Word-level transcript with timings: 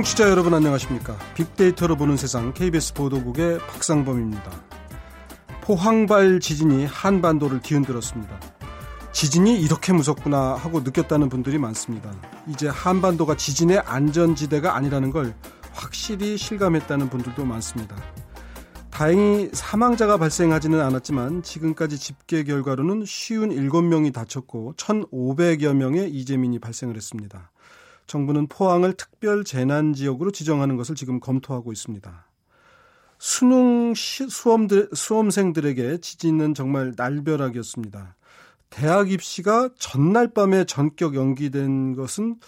청취자 0.00 0.30
여러분 0.30 0.54
안녕하십니까? 0.54 1.14
빅데이터로 1.34 1.94
보는 1.94 2.16
세상 2.16 2.54
KBS 2.54 2.94
보도국의 2.94 3.58
박상범입니다. 3.58 4.50
포항발 5.60 6.40
지진이 6.40 6.86
한반도를 6.86 7.60
뒤흔들었습니다. 7.60 8.40
지진이 9.12 9.60
이렇게 9.60 9.92
무섭구나 9.92 10.54
하고 10.54 10.80
느꼈다는 10.80 11.28
분들이 11.28 11.58
많습니다. 11.58 12.10
이제 12.46 12.66
한반도가 12.66 13.36
지진의 13.36 13.80
안전지대가 13.80 14.74
아니라는 14.74 15.10
걸 15.10 15.34
확실히 15.72 16.38
실감했다는 16.38 17.10
분들도 17.10 17.44
많습니다. 17.44 17.94
다행히 18.90 19.50
사망자가 19.52 20.16
발생하지는 20.16 20.80
않았지만 20.80 21.42
지금까지 21.42 21.98
집계 21.98 22.44
결과로는 22.44 23.04
쉬운 23.06 23.50
7명이 23.50 24.14
다쳤고 24.14 24.76
1,500여 24.78 25.74
명의 25.74 26.10
이재민이 26.10 26.58
발생을 26.58 26.96
했습니다. 26.96 27.49
정부는 28.10 28.48
포항을 28.48 28.94
특별 28.94 29.44
재난 29.44 29.92
지역으로 29.92 30.32
지정하는 30.32 30.76
것을 30.76 30.96
지금 30.96 31.20
검토하고 31.20 31.70
있습니다. 31.70 32.26
수능 33.18 33.94
수험들, 33.94 34.90
수험생들에게 34.92 35.98
지진은 35.98 36.54
정말 36.54 36.92
날벼락이었습니다. 36.96 38.16
대학 38.68 39.12
입시가 39.12 39.70
전날 39.78 40.32
밤에 40.32 40.64
전격 40.64 41.14
연기된 41.14 41.94
것은 41.94 42.40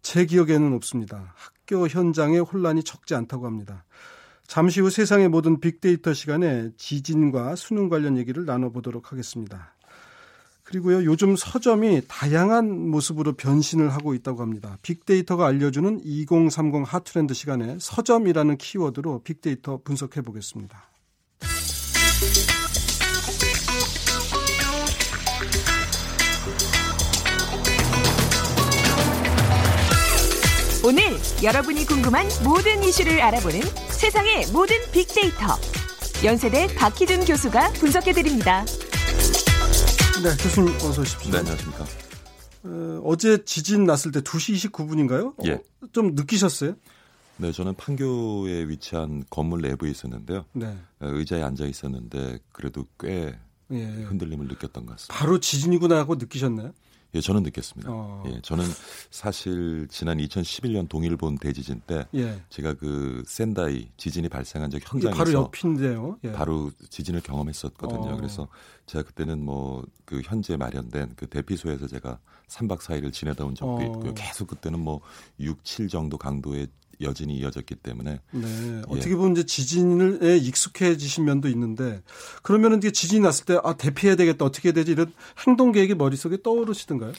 제 0.00 0.24
기억에는 0.24 0.72
없습니다. 0.74 1.34
학교 1.34 1.86
현장에 1.88 2.38
혼란이 2.38 2.82
적지 2.82 3.14
않다고 3.14 3.44
합니다. 3.44 3.84
잠시 4.46 4.80
후 4.80 4.88
세상의 4.88 5.28
모든 5.28 5.60
빅데이터 5.60 6.14
시간에 6.14 6.70
지진과 6.78 7.56
수능 7.56 7.90
관련 7.90 8.16
얘기를 8.16 8.46
나눠보도록 8.46 9.12
하겠습니다. 9.12 9.75
그리고요, 10.66 11.04
요즘 11.04 11.36
서점이 11.36 12.02
다양한 12.08 12.90
모습으로 12.90 13.34
변신을 13.34 13.90
하고 13.90 14.14
있다고 14.14 14.42
합니다. 14.42 14.76
빅데이터가 14.82 15.46
알려주는 15.46 16.00
2030 16.02 16.82
하트랜드 16.84 17.34
시간에 17.34 17.76
서점이라는 17.80 18.56
키워드로 18.58 19.22
빅데이터 19.22 19.78
분석해 19.84 20.22
보겠습니다. 20.22 20.90
오늘 30.84 31.02
여러분이 31.44 31.84
궁금한 31.86 32.26
모든 32.42 32.82
이슈를 32.82 33.20
알아보는 33.20 33.60
세상의 33.90 34.46
모든 34.52 34.76
빅데이터. 34.92 35.54
연세대 36.24 36.74
박희준 36.74 37.24
교수가 37.24 37.74
분석해 37.74 38.12
드립니다. 38.12 38.64
네, 40.26 40.32
교수님 40.42 40.74
어서 40.74 41.02
오십시오. 41.02 41.30
네, 41.30 41.38
안녕하십니까. 41.38 41.84
어, 42.64 43.16
제 43.16 43.44
지진 43.44 43.84
났을 43.84 44.10
때 44.10 44.18
2시 44.18 44.72
29분인가요? 44.72 45.34
예. 45.46 45.52
어, 45.52 45.60
좀 45.92 46.16
느끼셨어요? 46.16 46.74
네, 47.36 47.52
저는 47.52 47.74
판교에 47.74 48.66
위치한 48.66 49.22
건물 49.30 49.60
내부에 49.60 49.88
있었는데요. 49.88 50.44
네. 50.52 50.66
어, 50.98 51.06
의자에 51.06 51.44
앉아 51.44 51.66
있었는데 51.66 52.40
그래도 52.50 52.86
꽤 52.98 53.38
예. 53.70 53.84
흔들림을 53.84 54.48
느꼈던 54.48 54.86
것 54.86 54.96
같습니다. 54.96 55.14
바로 55.14 55.38
지진이구나 55.38 55.96
하고 55.96 56.16
느끼셨나요? 56.16 56.72
예, 57.16 57.20
저는 57.20 57.42
느꼈습니다. 57.42 57.90
어. 57.92 58.22
예, 58.26 58.40
저는 58.42 58.64
사실 59.10 59.88
지난 59.90 60.18
2011년 60.18 60.88
동일본 60.88 61.38
대지진 61.38 61.80
때 61.86 62.06
예. 62.14 62.40
제가 62.50 62.74
그 62.74 63.22
센다이 63.26 63.88
지진이 63.96 64.28
발생한 64.28 64.70
적 64.70 64.80
현장에서 64.82 65.16
바로 65.16 65.32
옆인데요. 65.32 66.18
예. 66.24 66.32
바로 66.32 66.70
지진을 66.90 67.22
경험했었거든요. 67.22 68.12
어. 68.12 68.16
그래서 68.16 68.48
제가 68.86 69.04
그때는 69.04 69.44
뭐 69.44 69.84
그 70.06 70.22
현재 70.24 70.56
마련된 70.56 71.12
그 71.16 71.26
대피소에서 71.26 71.88
제가 71.88 72.18
3박 72.48 72.78
4일을 72.78 73.12
지내다 73.12 73.44
온 73.44 73.54
적도 73.54 73.76
어. 73.76 73.82
있고요. 73.82 74.14
계속 74.14 74.46
그때는 74.46 74.78
뭐 74.78 75.00
6, 75.40 75.64
7 75.64 75.88
정도 75.88 76.16
강도의 76.16 76.68
여진이 77.00 77.36
이어졌기 77.36 77.76
때문에 77.76 78.20
네. 78.30 78.42
예. 78.42 78.82
어떻게 78.88 79.14
보면 79.14 79.32
이제 79.32 79.44
지진에 79.44 80.36
익숙해지신 80.36 81.24
면도 81.24 81.48
있는데 81.48 82.02
그러면은 82.42 82.78
이게 82.78 82.90
지진이 82.90 83.20
났을 83.20 83.44
때 83.44 83.58
아, 83.62 83.76
대피해야 83.76 84.16
되겠다. 84.16 84.44
어떻게 84.44 84.68
해야 84.68 84.74
되지? 84.74 84.92
이런 84.92 85.12
행동 85.46 85.72
계획이 85.72 85.94
머릿속에 85.94 86.38
떠오르시던가요? 86.42 87.12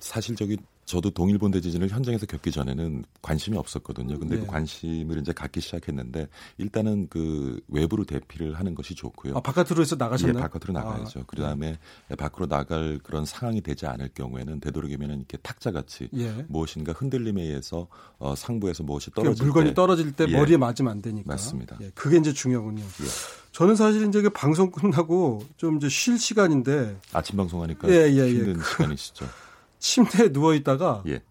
사실 0.00 0.36
저기 0.36 0.56
저도 0.88 1.10
동일본 1.10 1.50
대 1.50 1.60
지진을 1.60 1.90
현장에서 1.90 2.24
겪기 2.24 2.50
전에는 2.50 3.04
관심이 3.20 3.58
없었거든요. 3.58 4.18
근데 4.18 4.36
네. 4.36 4.40
그 4.40 4.46
관심을 4.46 5.18
이제 5.18 5.32
갖기 5.32 5.60
시작했는데 5.60 6.28
일단은 6.56 7.08
그 7.10 7.60
외부로 7.68 8.04
대피를 8.04 8.54
하는 8.54 8.74
것이 8.74 8.94
좋고요. 8.94 9.36
아, 9.36 9.40
바깥으로 9.40 9.82
해서 9.82 9.96
예, 9.96 9.98
나가셨나요? 9.98 10.42
바깥으로 10.42 10.72
나가야죠. 10.72 11.20
아, 11.20 11.22
그 11.26 11.36
다음에 11.36 11.78
밖으로 12.16 12.46
나갈 12.46 12.98
그런 13.02 13.26
상황이 13.26 13.60
되지 13.60 13.86
않을 13.86 14.08
경우에는 14.14 14.60
되도록이면 14.60 15.10
이렇게 15.10 15.36
탁자같이 15.36 16.08
예. 16.16 16.46
무엇인가 16.48 16.94
흔들림에 16.94 17.42
의해서 17.42 17.86
어, 18.16 18.34
상부에서 18.34 18.82
무엇이 18.82 19.10
그 19.10 19.16
떨어질 19.20 19.44
물건이 19.44 19.68
때 19.70 19.74
떨어질 19.74 20.12
때 20.12 20.24
예. 20.26 20.32
머리에 20.32 20.56
맞으면 20.56 20.90
안 20.90 21.02
되니까. 21.02 21.34
맞습니다. 21.34 21.76
예, 21.82 21.90
그게 21.94 22.16
이제 22.16 22.32
중요하군요. 22.32 22.82
예. 22.82 23.06
저는 23.52 23.76
사실 23.76 24.08
이제 24.08 24.22
그 24.22 24.30
방송 24.30 24.70
끝나고 24.70 25.44
좀 25.58 25.76
이제 25.76 25.90
쉴 25.90 26.18
시간인데 26.18 26.96
아침 27.12 27.36
방송하니까 27.36 27.90
예, 27.90 28.10
예, 28.10 28.16
예. 28.16 28.30
힘든 28.30 28.62
시간이시죠. 28.62 29.26
침대에 29.78 30.32
누워 30.32 30.54
있다가 30.54 31.02
예. 31.06 31.22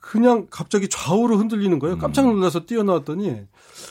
그냥 0.00 0.46
갑자기 0.50 0.88
좌우로 0.88 1.36
흔들리는 1.36 1.78
거예요. 1.80 1.96
음. 1.96 1.98
깜짝 1.98 2.26
놀라서 2.26 2.64
뛰어나왔더니 2.64 3.42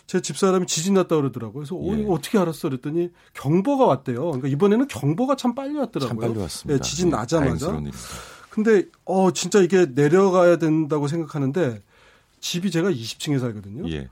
제 0.07 0.21
집사람이 0.21 0.65
지진 0.65 0.93
났다 0.93 1.15
그러더라고요. 1.17 1.53
그래서 1.53 1.75
어, 1.75 1.93
예. 1.93 2.01
이거 2.01 2.13
어떻게 2.13 2.37
알았어? 2.37 2.69
그랬더니 2.69 3.09
경보가 3.33 3.85
왔대요. 3.85 4.21
그러니까 4.23 4.47
이번에는 4.47 4.87
경보가 4.87 5.35
참 5.35 5.55
빨리 5.55 5.75
왔더라고요. 5.75 6.07
참 6.07 6.17
빨리 6.17 6.39
왔습니다. 6.39 6.73
예, 6.73 6.81
지진 6.81 7.07
예, 7.07 7.11
나자마자. 7.11 7.81
근데 8.49 8.85
어 9.03 9.31
진짜 9.31 9.59
이게 9.59 9.85
내려가야 9.93 10.57
된다고 10.57 11.09
생각하는데 11.09 11.83
집이 12.39 12.71
제가 12.71 12.89
20층에 12.89 13.37
살거든요. 13.39 13.89
예. 13.89 14.07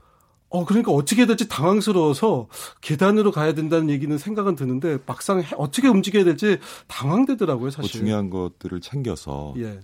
어 0.54 0.64
그러니까 0.64 0.92
어떻게 0.92 1.22
해야 1.22 1.26
될지 1.26 1.48
당황스러워서 1.48 2.46
계단으로 2.80 3.32
가야 3.32 3.54
된다는 3.54 3.90
얘기는 3.90 4.16
생각은 4.16 4.54
드는데 4.54 4.98
막상 5.04 5.40
해- 5.40 5.46
어떻게 5.56 5.88
움직여야 5.88 6.22
될지 6.22 6.60
당황되더라고요, 6.86 7.60
뭐 7.64 7.70
사실. 7.72 7.90
중요한 7.90 8.30
것들을 8.30 8.80
챙겨서 8.80 9.54
예. 9.56 9.80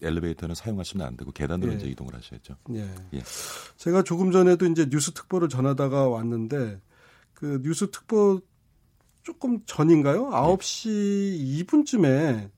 엘리베이터는 0.00 0.54
사용하시면 0.54 1.06
안 1.06 1.16
되고 1.18 1.30
계단으로 1.30 1.72
예. 1.72 1.76
이제 1.76 1.86
이동을 1.88 2.14
하셔야죠. 2.14 2.54
예. 2.70 2.88
예. 3.12 3.22
제가 3.76 4.02
조금 4.02 4.30
전에도 4.32 4.64
이제 4.64 4.88
뉴스 4.88 5.12
특보를 5.12 5.50
전하다가 5.50 6.08
왔는데 6.08 6.80
그 7.34 7.60
뉴스 7.62 7.90
특보 7.90 8.40
조금 9.22 9.60
전인가요? 9.66 10.30
9시 10.30 11.66
2분쯤에 11.66 12.48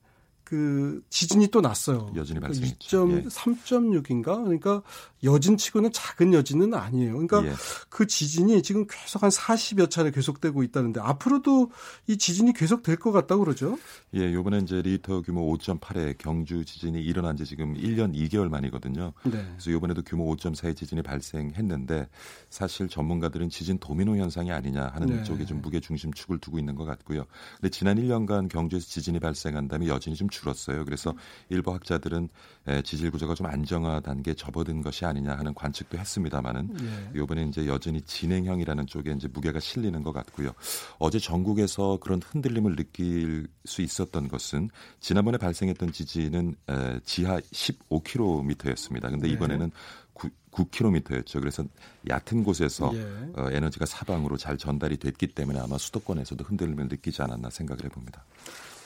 그 0.44 1.02
지진이 1.10 1.48
또 1.48 1.60
났어요. 1.60 2.12
여진이 2.14 2.38
발생했죠. 2.40 3.06
2점 3.06 3.16
예. 3.16 3.22
3.6인가? 3.28 4.24
그러니까 4.44 4.82
여진치고는 5.22 5.92
작은 5.92 6.32
여진은 6.32 6.74
아니에요. 6.74 7.12
그러니까 7.12 7.44
예. 7.44 7.54
그 7.88 8.06
지진이 8.06 8.62
지금 8.62 8.86
계속 8.88 9.22
한 9.22 9.30
40여 9.30 9.90
차례 9.90 10.10
계속되고 10.10 10.62
있다는데 10.62 11.00
앞으로도 11.00 11.70
이 12.06 12.16
지진이 12.16 12.52
계속될 12.52 12.96
것 12.96 13.12
같다고 13.12 13.44
그러죠? 13.44 13.78
예, 14.14 14.32
요번에 14.32 14.58
이제 14.58 14.80
리터 14.82 15.22
규모 15.22 15.56
5.8의 15.56 16.16
경주 16.18 16.64
지진이 16.64 17.02
일어난 17.02 17.36
지 17.36 17.44
지금 17.44 17.74
1년 17.74 18.14
2개월 18.14 18.48
만이거든요. 18.48 19.12
네. 19.24 19.30
그래서 19.30 19.70
요번에도 19.70 20.02
규모 20.02 20.34
5.4의 20.36 20.76
지진이 20.76 21.02
발생했는데 21.02 22.08
사실 22.48 22.88
전문가들은 22.88 23.50
지진 23.50 23.78
도미노 23.78 24.16
현상이 24.16 24.50
아니냐 24.52 24.90
하는 24.94 25.08
네. 25.08 25.22
쪽에 25.24 25.44
좀 25.44 25.60
무게 25.60 25.80
중심 25.80 26.12
축을 26.12 26.38
두고 26.38 26.58
있는 26.58 26.74
것 26.74 26.84
같고요. 26.84 27.24
근데 27.60 27.70
지난 27.70 27.96
1년간 27.96 28.48
경주에서 28.48 28.86
지진이 28.86 29.20
발생한 29.20 29.68
다음에 29.68 29.86
여진이 29.86 30.16
좀 30.16 30.28
줄었어요. 30.28 30.84
그래서 30.84 31.14
일부 31.48 31.72
학자들은 31.72 32.28
에, 32.68 32.82
지질 32.82 33.10
구조가 33.10 33.34
좀 33.34 33.46
안정화 33.46 34.00
단계에 34.00 34.34
접어든 34.34 34.82
것이 34.82 35.04
아니냐 35.10 35.36
하는 35.36 35.54
관측도 35.54 35.98
했습니다만은 35.98 36.76
예. 36.80 37.18
요번에 37.18 37.44
이제 37.44 37.66
여전히 37.66 38.00
진행형이라는 38.00 38.86
쪽에 38.86 39.12
이제 39.12 39.28
무게가 39.28 39.60
실리는 39.60 40.02
것 40.02 40.12
같고요. 40.12 40.52
어제 40.98 41.18
전국에서 41.18 41.98
그런 42.00 42.20
흔들림을 42.24 42.76
느낄 42.76 43.46
수 43.64 43.82
있었던 43.82 44.28
것은 44.28 44.70
지난번에 45.00 45.38
발생했던 45.38 45.92
지진은 45.92 46.54
에, 46.68 47.00
지하 47.04 47.38
15km였습니다. 47.40 49.02
근데 49.10 49.28
네. 49.28 49.34
이번에는 49.34 49.70
9, 50.14 50.30
9km였죠. 50.50 51.40
그래서 51.40 51.64
얕은 52.08 52.44
곳에서 52.44 52.90
예. 52.94 53.02
어, 53.36 53.50
에너지가 53.50 53.86
사방으로 53.86 54.36
잘 54.36 54.56
전달이 54.56 54.98
됐기 54.98 55.28
때문에 55.28 55.60
아마 55.60 55.78
수도권에서도 55.78 56.44
흔들림을 56.44 56.88
느끼지 56.88 57.22
않았나 57.22 57.50
생각을 57.50 57.84
해봅니다. 57.84 58.24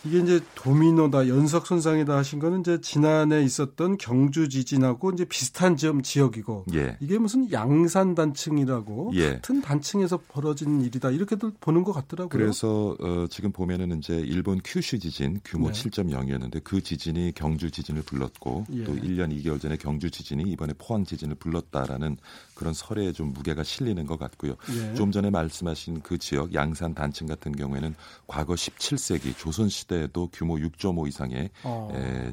이게 0.04 0.18
이제 0.20 0.40
도미노다 0.54 1.28
연석 1.28 1.66
손상이다 1.66 2.16
하신 2.16 2.38
거는 2.38 2.60
이제 2.60 2.80
지난해 2.80 3.42
있었던 3.42 3.96
경주 3.98 4.48
지진하고 4.48 5.12
이제 5.12 5.24
비슷한 5.24 5.76
지역 5.76 6.02
지역이고 6.02 6.66
예. 6.74 6.96
이게 7.00 7.18
무슨 7.18 7.50
양산 7.52 8.14
단층이라고 8.14 9.12
예. 9.14 9.34
같은 9.34 9.62
단층에서 9.62 10.20
벌어진 10.28 10.82
일이다 10.82 11.10
이렇게도 11.10 11.52
보는 11.60 11.84
것 11.84 11.92
같더라고요. 11.92 12.28
그래서 12.28 12.96
어, 13.00 13.26
지금 13.30 13.52
보면은 13.52 13.98
이제 13.98 14.16
일본 14.16 14.60
큐슈 14.62 14.98
지진 14.98 15.40
규모 15.44 15.70
네. 15.70 15.72
7.0이었는데 15.72 16.62
그 16.64 16.82
지진이 16.82 17.32
경주 17.34 17.70
지진을 17.70 18.02
불렀고 18.02 18.66
예. 18.72 18.84
또 18.84 18.94
1년 18.94 19.34
2개월 19.38 19.60
전에 19.60 19.76
경주 19.76 20.10
지진이 20.10 20.44
이번에 20.50 20.74
포항 20.76 21.04
지진을 21.04 21.36
불렀다라는 21.36 22.18
그런 22.54 22.72
설에 22.72 23.12
좀 23.12 23.32
무게가 23.32 23.62
실리는 23.62 24.06
것 24.06 24.18
같고요. 24.18 24.54
예. 24.70 24.94
좀 24.94 25.12
전에 25.12 25.30
말씀하신 25.30 26.00
그 26.02 26.18
지역 26.18 26.54
양산 26.54 26.94
단층 26.94 27.26
같은 27.26 27.52
경우에는 27.52 27.94
과거 28.26 28.54
17세기 28.54 29.36
조선 29.36 29.68
시대에도 29.68 30.28
규모 30.32 30.56
6.5 30.56 31.08
이상의 31.08 31.50
어. 31.64 31.90
에, 31.94 32.32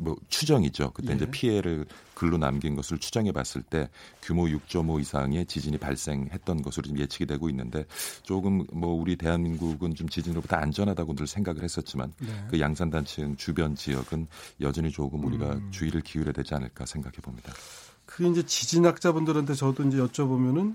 뭐 0.00 0.16
추정이죠. 0.28 0.92
그때 0.92 1.12
예. 1.12 1.16
이제 1.16 1.30
피해를 1.30 1.84
글로 2.14 2.38
남긴 2.38 2.74
것을 2.74 2.98
추정해 2.98 3.32
봤을 3.32 3.62
때 3.62 3.88
규모 4.22 4.44
6.5 4.44 5.00
이상의 5.00 5.46
지진이 5.46 5.78
발생했던 5.78 6.62
것으로 6.62 6.84
지금 6.84 6.98
예측이 6.98 7.26
되고 7.26 7.48
있는데 7.50 7.84
조금 8.22 8.66
뭐 8.72 8.92
우리 8.92 9.16
대한민국은 9.16 9.94
좀 9.94 10.08
지진으로부터 10.08 10.56
안전하다고 10.56 11.14
늘 11.14 11.26
생각을 11.26 11.62
했었지만 11.62 12.12
네. 12.18 12.28
그 12.50 12.60
양산단층 12.60 13.36
주변 13.36 13.74
지역은 13.74 14.26
여전히 14.60 14.90
조금 14.90 15.24
우리가 15.24 15.52
음. 15.52 15.70
주의를 15.70 16.00
기울여야 16.00 16.32
되지 16.32 16.54
않을까 16.54 16.86
생각해 16.86 17.16
봅니다. 17.22 17.52
그 18.10 18.24
이제 18.26 18.44
지진학자분들한테 18.44 19.54
저도 19.54 19.84
이제 19.84 19.98
여쭤보면은 19.98 20.74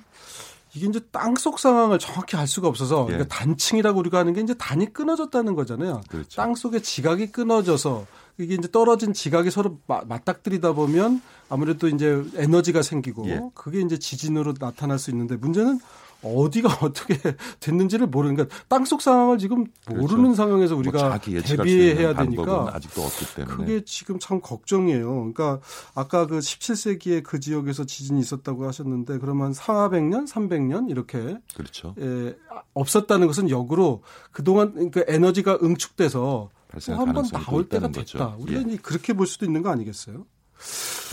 이게 0.73 0.87
이제 0.87 0.99
땅속 1.11 1.59
상황을 1.59 1.99
정확히 1.99 2.35
알 2.37 2.47
수가 2.47 2.67
없어서 2.67 3.03
예. 3.09 3.13
그러니까 3.13 3.35
단층이라고 3.35 3.99
우리가 3.99 4.19
하는 4.19 4.33
게 4.33 4.41
이제 4.41 4.53
단이 4.53 4.91
끊어졌다는 4.91 5.55
거잖아요. 5.55 6.01
그렇죠. 6.09 6.35
땅 6.35 6.55
속에 6.55 6.79
지각이 6.81 7.31
끊어져서 7.31 8.05
이게 8.37 8.55
이제 8.55 8.69
떨어진 8.69 9.13
지각이 9.13 9.51
서로 9.51 9.79
마- 9.87 10.01
맞닥뜨리다 10.05 10.73
보면 10.73 11.21
아무래도 11.49 11.87
이제 11.87 12.23
에너지가 12.35 12.81
생기고 12.81 13.27
예. 13.29 13.41
그게 13.53 13.79
이제 13.81 13.97
지진으로 13.97 14.53
나타날 14.59 14.99
수 14.99 15.11
있는데 15.11 15.35
문제는 15.37 15.79
어디가 16.25 16.69
어떻게 16.81 17.17
됐는지를 17.59 18.07
모르는 18.07 18.35
그러니까 18.35 18.55
땅속 18.67 19.01
상황을 19.01 19.37
지금 19.37 19.65
모르는 19.87 20.07
그렇죠. 20.07 20.35
상황에서 20.35 20.73
뭐 20.73 20.79
우리가 20.79 21.19
수 21.19 21.31
대비해야 21.57 22.13
되니까 22.15 22.71
아직도 22.73 23.01
없기 23.01 23.35
때문에 23.35 23.55
그게 23.55 23.83
지금 23.85 24.19
참 24.19 24.41
걱정이에요. 24.41 25.07
그러니까 25.07 25.59
아까 25.93 26.25
그 26.25 26.39
17세기에 26.39 27.23
그 27.23 27.39
지역에서 27.39 27.85
지진이 27.85 28.19
있었다고 28.19 28.67
하셨는데 28.67 29.19
그러면 29.19 29.51
400년, 29.51 30.27
300년 30.27 30.89
이렇게 30.89 31.37
그렇죠. 31.55 31.95
예, 31.99 32.35
없었다는 32.73 33.27
것은 33.27 33.49
역으로 33.49 34.03
그동안 34.31 34.73
그러니까 34.73 35.03
에너지가 35.07 35.59
응축돼서 35.61 36.49
발생할 36.67 37.07
한번 37.07 37.25
나올 37.25 37.69
때가 37.69 37.89
됐다. 37.89 38.35
우리가 38.39 38.71
예. 38.71 38.77
그렇게 38.77 39.13
볼 39.13 39.27
수도 39.27 39.45
있는 39.45 39.61
거 39.61 39.69
아니겠어요? 39.69 40.25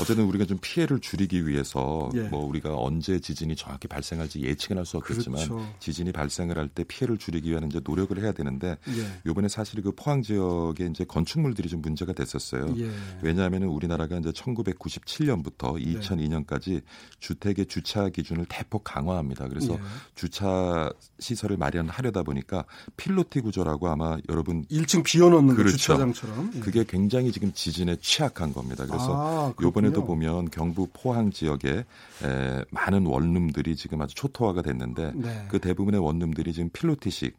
어쨌든 0.00 0.24
우리가 0.24 0.44
좀 0.46 0.58
피해를 0.60 1.00
줄이기 1.00 1.46
위해서 1.46 2.10
예. 2.14 2.20
뭐 2.22 2.44
우리가 2.46 2.74
언제 2.76 3.18
지진이 3.20 3.56
정확히 3.56 3.88
발생할지 3.88 4.40
예측은 4.42 4.78
할 4.78 4.86
수 4.86 4.96
없겠지만 4.96 5.44
그렇죠. 5.48 5.74
지진이 5.78 6.12
발생을 6.12 6.58
할 6.58 6.68
때 6.68 6.84
피해를 6.84 7.18
줄이기 7.18 7.50
위한 7.50 7.66
이제 7.66 7.80
노력을 7.84 8.16
해야 8.20 8.32
되는데 8.32 8.78
예. 8.88 9.20
요번에 9.26 9.48
사실 9.48 9.82
그 9.82 9.92
포항 9.92 10.22
지역에 10.22 10.86
이제 10.86 11.04
건축물들이 11.04 11.68
좀 11.68 11.82
문제가 11.82 12.12
됐었어요. 12.12 12.74
예. 12.78 12.90
왜냐하면 13.22 13.64
우리나라가 13.64 14.16
이제 14.18 14.30
1997년부터 14.30 15.76
네. 15.82 15.98
2002년까지 15.98 16.82
주택의 17.20 17.66
주차 17.66 18.08
기준을 18.08 18.46
대폭 18.48 18.84
강화합니다. 18.84 19.48
그래서 19.48 19.74
예. 19.74 19.78
주차 20.14 20.90
시설을 21.18 21.56
마련하려다 21.56 22.22
보니까 22.22 22.64
필로티 22.96 23.40
구조라고 23.40 23.88
아마 23.88 24.16
여러분 24.28 24.64
1층 24.70 25.04
비워놓는 25.04 25.48
거 25.48 25.56
그렇죠. 25.56 25.76
주차장처럼. 25.76 26.52
예. 26.56 26.60
그게 26.60 26.84
굉장히 26.88 27.32
지금 27.32 27.52
지진에 27.52 27.96
취약한 28.00 28.52
겁니다. 28.52 28.86
그래서 28.86 29.14
아, 29.14 29.31
요번에도 29.60 30.04
보면 30.04 30.50
경부 30.50 30.88
포항 30.92 31.30
지역에 31.30 31.84
에, 32.24 32.64
많은 32.70 33.06
원룸들이 33.06 33.76
지금 33.76 34.00
아주 34.02 34.14
초토화가 34.14 34.62
됐는데 34.62 35.12
네. 35.14 35.44
그 35.48 35.58
대부분의 35.58 36.00
원룸들이 36.00 36.52
지금 36.52 36.70
필로티식 36.72 37.36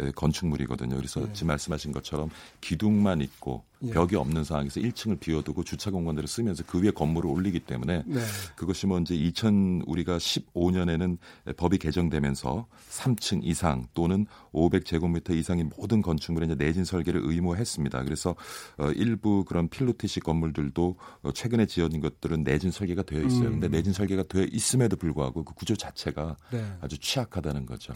에, 0.00 0.10
건축물이거든요. 0.12 0.96
그래서 0.96 1.20
네. 1.20 1.32
지금 1.32 1.48
말씀하신 1.48 1.92
것처럼 1.92 2.30
기둥만 2.60 3.20
있고 3.20 3.62
예. 3.82 3.92
벽이 3.92 4.16
없는 4.16 4.44
상황에서 4.44 4.80
1층을 4.80 5.20
비워두고 5.20 5.62
주차 5.64 5.90
공간들을 5.90 6.28
쓰면서 6.28 6.64
그 6.66 6.82
위에 6.82 6.90
건물을 6.90 7.30
올리기 7.30 7.60
때문에 7.60 8.02
네. 8.06 8.20
그것이 8.56 8.86
뭐 8.86 8.98
이제 8.98 9.14
2000 9.14 9.82
우리가 9.86 10.18
15년에는 10.18 11.18
법이 11.56 11.78
개정되면서 11.78 12.66
3층 12.90 13.40
이상 13.44 13.86
또는 13.94 14.26
500제곱미터 14.52 15.30
이상의 15.30 15.70
모든 15.76 16.02
건축물에 16.02 16.46
이제 16.46 16.54
내진 16.54 16.84
설계를 16.84 17.20
의무화했습니다. 17.24 18.02
그래서 18.04 18.34
어 18.78 18.90
일부 18.90 19.44
그런 19.44 19.68
필로티식 19.68 20.24
건물들도 20.24 20.96
어 21.22 21.32
최근에 21.32 21.66
지어진 21.66 22.00
것들은 22.00 22.42
내진 22.42 22.70
설계가 22.70 23.02
되어 23.02 23.20
있어요. 23.20 23.48
음. 23.48 23.60
근데 23.60 23.68
내진 23.68 23.92
설계가 23.92 24.24
되어 24.24 24.44
있음에도 24.50 24.96
불구하고 24.96 25.44
그 25.44 25.54
구조 25.54 25.76
자체가 25.76 26.36
네. 26.50 26.64
아주 26.80 26.98
취약하다는 26.98 27.66
거죠. 27.66 27.94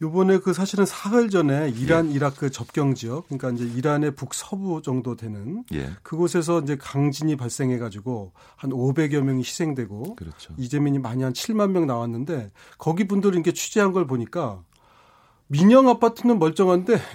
요번에 0.00 0.38
그 0.38 0.52
사실은 0.52 0.86
사흘 0.86 1.30
전에 1.30 1.70
이란 1.70 2.12
이라크 2.12 2.50
접경 2.50 2.94
지역 2.94 3.28
그러니까 3.28 3.50
이제 3.50 3.64
이란의 3.64 4.14
북서부 4.14 4.82
정도 4.82 5.15
되는 5.16 5.64
예. 5.72 5.90
그곳에서 6.02 6.60
이제 6.60 6.76
강진이 6.76 7.36
발생해 7.36 7.78
가지고 7.78 8.32
한 8.56 8.70
500여 8.70 9.20
명이 9.22 9.40
희생되고 9.40 10.16
그렇죠. 10.16 10.54
이재민이 10.56 10.98
많이 10.98 11.22
한 11.22 11.32
7만 11.32 11.70
명 11.70 11.86
나왔는데 11.86 12.50
거기 12.78 13.06
분들이 13.06 13.34
이렇게 13.34 13.52
취재한 13.52 13.92
걸 13.92 14.06
보니까 14.06 14.62
민영 15.48 15.88
아파트는 15.88 16.38
멀쩡한데 16.38 16.98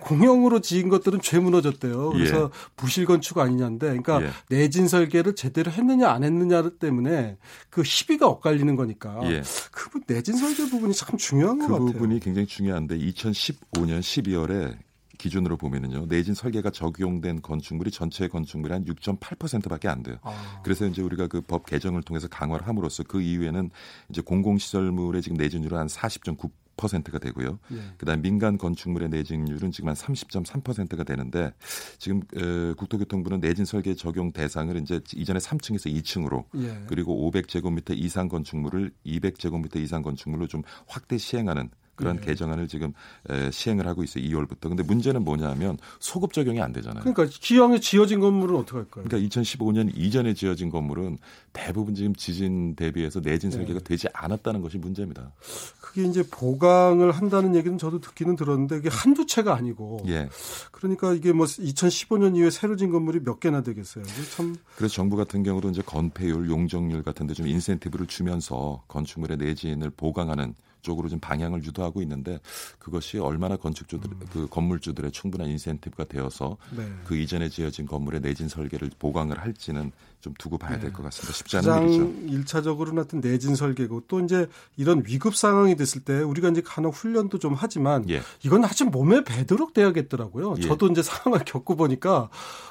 공영으로 0.00 0.60
지은 0.60 0.88
것들은 0.88 1.20
죄 1.20 1.38
무너졌대요. 1.38 2.10
그래서 2.10 2.50
부실 2.74 3.06
건축 3.06 3.38
아니냐인데, 3.38 3.86
그러니까 3.86 4.20
예. 4.22 4.30
내진 4.48 4.88
설계를 4.88 5.36
제대로 5.36 5.70
했느냐 5.70 6.10
안 6.10 6.24
했느냐 6.24 6.68
때문에 6.80 7.38
그 7.70 7.84
시비가 7.84 8.26
엇갈리는 8.26 8.74
거니까 8.74 9.20
예. 9.30 9.42
그 9.70 9.90
부- 9.90 10.00
내진 10.08 10.36
설계 10.36 10.68
부분이 10.68 10.92
참 10.92 11.16
중요한 11.16 11.58
것그 11.58 11.72
같아요. 11.72 11.92
부분이 11.92 12.18
굉장히 12.18 12.46
중요한데 12.48 12.98
2015년 12.98 14.00
12월에 14.00 14.76
기준으로 15.22 15.56
보면은요 15.56 16.06
내진 16.08 16.34
설계가 16.34 16.70
적용된 16.70 17.42
건축물이 17.42 17.92
전체 17.92 18.26
건축물의 18.26 18.74
한 18.78 18.84
6.8%밖에 18.84 19.86
안 19.88 20.02
돼요. 20.02 20.16
아, 20.22 20.60
그래서 20.64 20.86
이제 20.86 21.00
우리가 21.02 21.28
그 21.28 21.40
법 21.42 21.66
개정을 21.66 22.02
통해서 22.02 22.28
강화를 22.28 22.66
함으로써 22.66 23.02
그 23.02 23.20
이후에는 23.20 23.70
이제 24.08 24.22
공공시설물의 24.22 25.20
지금 25.22 25.36
내진율은 25.36 25.76
한 25.76 25.86
40.9%가 25.86 27.18
되고요. 27.18 27.58
예. 27.72 27.76
그다음 27.98 28.22
민간 28.22 28.56
건축물의 28.56 29.10
내진율은 29.10 29.70
지금 29.70 29.88
한 29.90 29.94
30.3%가 29.94 31.04
되는데 31.04 31.52
지금 31.98 32.20
어, 32.36 32.74
국토교통부는 32.76 33.40
내진 33.40 33.64
설계 33.64 33.94
적용 33.94 34.32
대상을 34.32 34.74
이제 34.80 35.00
이전에 35.14 35.38
3층에서 35.40 35.92
2층으로 36.02 36.44
예. 36.56 36.84
그리고 36.86 37.30
500제곱미터 37.30 37.96
이상 37.96 38.28
건축물을 38.28 38.90
200제곱미터 39.04 39.76
이상 39.76 40.00
건축물로 40.02 40.46
좀 40.46 40.62
확대 40.86 41.18
시행하는 41.18 41.68
그런 41.96 42.16
네. 42.16 42.26
개정안을 42.26 42.68
지금 42.68 42.92
에, 43.28 43.50
시행을 43.50 43.86
하고 43.86 44.02
있어요. 44.04 44.24
2월부터. 44.24 44.68
근데 44.68 44.82
문제는 44.82 45.24
뭐냐면 45.24 45.76
소급 45.98 46.32
적용이 46.32 46.62
안 46.62 46.72
되잖아요. 46.72 47.02
그러니까 47.02 47.26
기왕에 47.28 47.80
지어진 47.80 48.20
건물은 48.20 48.56
어떻게 48.56 48.78
할까요? 48.78 49.04
그러니까 49.04 49.28
2015년 49.28 49.90
이전에 49.94 50.32
지어진 50.34 50.70
건물은 50.70 51.18
대부분 51.52 51.94
지금 51.94 52.14
지진 52.14 52.74
대비해서 52.76 53.20
내진 53.20 53.50
네. 53.50 53.56
설계가 53.56 53.80
되지 53.80 54.08
않았다는 54.14 54.62
것이 54.62 54.78
문제입니다. 54.78 55.32
그게 55.80 56.04
이제 56.04 56.22
보강을 56.30 57.10
한다는 57.12 57.54
얘기는 57.54 57.76
저도 57.76 58.00
듣기는 58.00 58.36
들었는데 58.36 58.78
이게 58.78 58.88
한두 58.88 59.26
채가 59.26 59.54
아니고 59.54 60.04
예. 60.06 60.28
그러니까 60.70 61.12
이게 61.12 61.32
뭐 61.32 61.44
2015년 61.46 62.36
이후에 62.36 62.50
새로 62.50 62.76
진 62.76 62.90
건물이 62.90 63.20
몇 63.24 63.40
개나 63.40 63.62
되겠어요. 63.62 64.04
참 64.34 64.56
그래서 64.76 64.94
정부 64.94 65.16
같은 65.16 65.42
경우도 65.42 65.68
이제 65.70 65.82
건폐율, 65.82 66.48
용적률 66.48 67.02
같은 67.02 67.26
데 67.26 67.32
좀 67.32 67.46
인센티브를 67.46 68.06
주면서 68.06 68.82
건축물의 68.88 69.38
내진을 69.38 69.90
보강하는 69.90 70.54
쪽으로 70.82 71.08
좀 71.08 71.18
방향을 71.20 71.64
유도하고 71.64 72.02
있는데 72.02 72.40
그것이 72.78 73.18
얼마나 73.18 73.56
건축주들 73.56 74.10
그 74.32 74.48
건물주들의 74.48 75.10
충분한 75.12 75.48
인센티브가 75.48 76.04
되어서 76.04 76.56
네. 76.76 76.86
그 77.04 77.16
이전에 77.16 77.48
지어진 77.48 77.86
건물의 77.86 78.20
내진 78.20 78.48
설계를 78.48 78.90
보강을 78.98 79.38
할지는 79.40 79.92
좀 80.20 80.34
두고 80.38 80.56
봐야 80.56 80.78
될것 80.78 81.02
같습니다. 81.04 81.32
쉽지 81.32 81.56
않은 81.56 81.88
일이죠. 81.88 82.32
일차적으로 82.32 82.92
나타난 82.92 83.20
내진 83.22 83.56
설계고 83.56 84.04
또 84.06 84.20
이제 84.20 84.46
이런 84.76 85.02
위급 85.04 85.34
상황이 85.34 85.74
됐을 85.74 86.02
때 86.02 86.20
우리가 86.20 86.48
이제 86.50 86.62
간혹 86.64 86.94
훈련도 86.94 87.38
좀 87.38 87.54
하지만 87.56 88.08
예. 88.08 88.22
이건 88.44 88.64
아주 88.64 88.84
몸에 88.84 89.24
배도록 89.24 89.74
돼야겠더라고요. 89.74 90.54
예. 90.58 90.62
저도 90.62 90.86
이제 90.88 91.02
상황을 91.02 91.44
겪고 91.44 91.74
보니까 91.74 92.28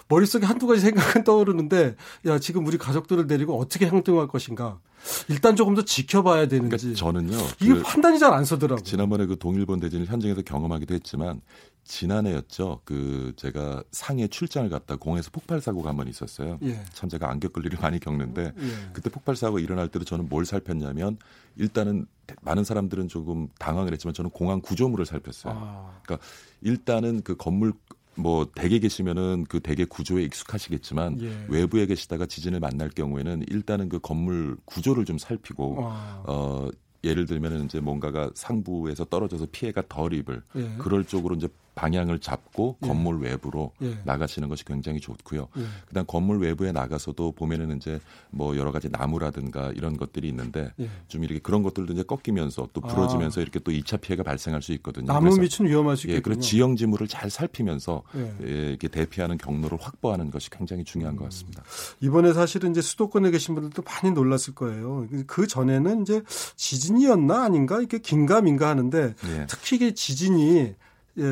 머릿속에 0.08 0.46
한두 0.46 0.68
가지 0.68 0.80
생각은 0.82 1.26
떠오르는데 1.26 1.96
야 2.28 2.40
지금 2.40 2.66
우리 2.66 2.78
가족들을 2.78 3.28
데리고 3.28 3.60
어떻게 3.60 3.86
행동할 3.88 4.28
것인가 4.28 4.80
일단 5.30 5.56
조금 5.56 5.74
더 5.76 5.84
지켜봐야 5.84 6.48
되는지 6.48 6.94
그러니까 6.94 7.00
저는요. 7.00 7.38
이게 7.62 7.74
그 7.76 7.82
판단이 7.84 8.20
잘 8.20 8.32
안 8.34 8.46
서더라고요. 8.46 8.84
지난번에 8.84 9.26
그 9.26 9.38
동일본 9.38 9.80
대진을 9.80 10.06
현장에서 10.08 10.42
경험하기도 10.42 10.94
했지만 10.94 11.42
지난해였죠. 11.84 12.82
그 12.86 13.34
제가 13.36 13.84
상해 13.92 14.28
출장을 14.28 14.70
갔다 14.70 14.96
공에서 14.96 15.30
폭발 15.32 15.60
사고가 15.62 15.90
한 15.90 15.98
번 15.98 16.08
있었어요. 16.08 16.58
예. 16.64 16.80
참 16.94 17.10
제가 17.10 17.30
안 17.30 17.40
겪을 17.40 17.66
일을 17.66 17.80
많이 17.82 18.00
겪는데 18.00 18.54
예. 18.58 18.90
그때 18.94 19.10
폭발 19.10 19.36
사고가 19.36 19.60
일어날 19.60 19.88
때도 19.90 20.06
저는 20.06 20.30
뭘 20.30 20.46
살폈냐면 20.46 21.18
일단은 21.58 22.06
많은 22.42 22.64
사람들은 22.64 23.08
조금 23.10 23.50
당황을 23.60 23.92
했지만 23.94 24.14
저는 24.14 24.30
공항 24.32 24.62
구조물을 24.62 25.06
살폈어요. 25.06 25.54
아, 25.56 26.00
그러니까 26.04 26.26
일단은 26.62 27.22
그 27.24 27.36
건물 27.36 27.74
뭐 28.16 28.48
댁에 28.54 28.80
계시면은 28.80 29.46
그 29.48 29.60
댁의 29.60 29.86
구조에 29.86 30.24
익숙하시겠지만 30.24 31.22
예. 31.22 31.46
외부에 31.48 31.86
계시다가 31.86 32.26
지진을 32.26 32.60
만날 32.60 32.90
경우에는 32.90 33.46
일단은 33.50 33.90
그 33.90 34.00
건물 34.00 34.58
구조를 34.66 35.06
좀 35.06 35.18
살피고 35.18 35.78
아, 35.80 36.24
어 36.28 36.70
예를 37.04 37.26
들면은 37.26 37.66
이제 37.66 37.80
뭔가가 37.80 38.30
상부에서 38.36 39.06
떨어져서 39.06 39.48
피해가 39.52 39.84
덜 39.90 40.14
입을 40.14 40.44
예. 40.56 40.76
그럴 40.78 41.06
쪽으로 41.06 41.36
이제 41.36 41.48
방향을 41.76 42.20
잡고 42.20 42.78
예. 42.84 42.88
건물 42.88 43.22
외부로 43.22 43.72
예. 43.82 43.98
나가시는 44.04 44.50
것이 44.50 44.66
굉장히 44.66 45.00
좋고요. 45.00 45.48
예. 45.58 45.64
그다음 45.88 46.06
건물 46.06 46.40
외부에 46.40 46.72
나가서도 46.72 47.32
보면은 47.34 47.78
이제 47.78 48.00
뭐 48.30 48.58
여러 48.58 48.72
가지 48.72 48.90
나무라든가 48.90 49.72
이런 49.76 49.98
것들이 49.98 50.28
있는데 50.30 50.72
예. 50.80 50.90
좀 51.08 51.24
이렇게 51.24 51.40
그런 51.40 51.64
것들도 51.64 51.94
이제 51.94 52.04
꺾이면서 52.04 52.70
또 52.74 52.82
부러지면서 52.82 53.42
이렇게 53.42 53.60
또 53.60 53.72
2차 53.72 54.02
피해가 54.02 54.24
발생할 54.24 54.62
수 54.62 54.74
있거든요. 54.74 55.08
나무 55.08 55.30
그래서 55.30 55.42
밑은 55.42 55.68
위험할 55.68 55.98
수 55.98 56.08
예, 56.08 56.14
있겠군요. 56.14 56.36
그런 56.36 56.42
지형 56.42 56.76
지물을 56.76 57.08
잘 57.08 57.30
살피면서 57.30 58.04
예. 58.16 58.36
예, 58.44 58.70
이렇게 58.70 58.88
대피하는 58.88 59.38
경로를 59.38 59.78
확보하는 59.82 60.30
것이 60.32 60.50
굉장히 60.50 60.84
중요한 60.84 61.16
것 61.16 61.26
같습니다. 61.26 61.64
이번에 62.02 62.34
사실은 62.34 62.72
이제 62.72 62.82
수도권에 62.82 63.32
계신 63.32 63.56
분들도 63.56 63.82
많이 63.84 64.14
놀랐을 64.14 64.56
거예요. 64.56 65.08
그 65.28 65.48
전에는 65.48 66.02
이제 66.02 66.22
지진이었나 66.56 67.44
아닌가 67.44 67.80
이렇게 67.80 68.00
긴가민가 68.00 68.68
하는데 68.68 69.14
예. 69.26 69.46
특히 69.48 69.78
이게 69.78 69.94
지진이 69.94 70.72
예, 70.72 70.76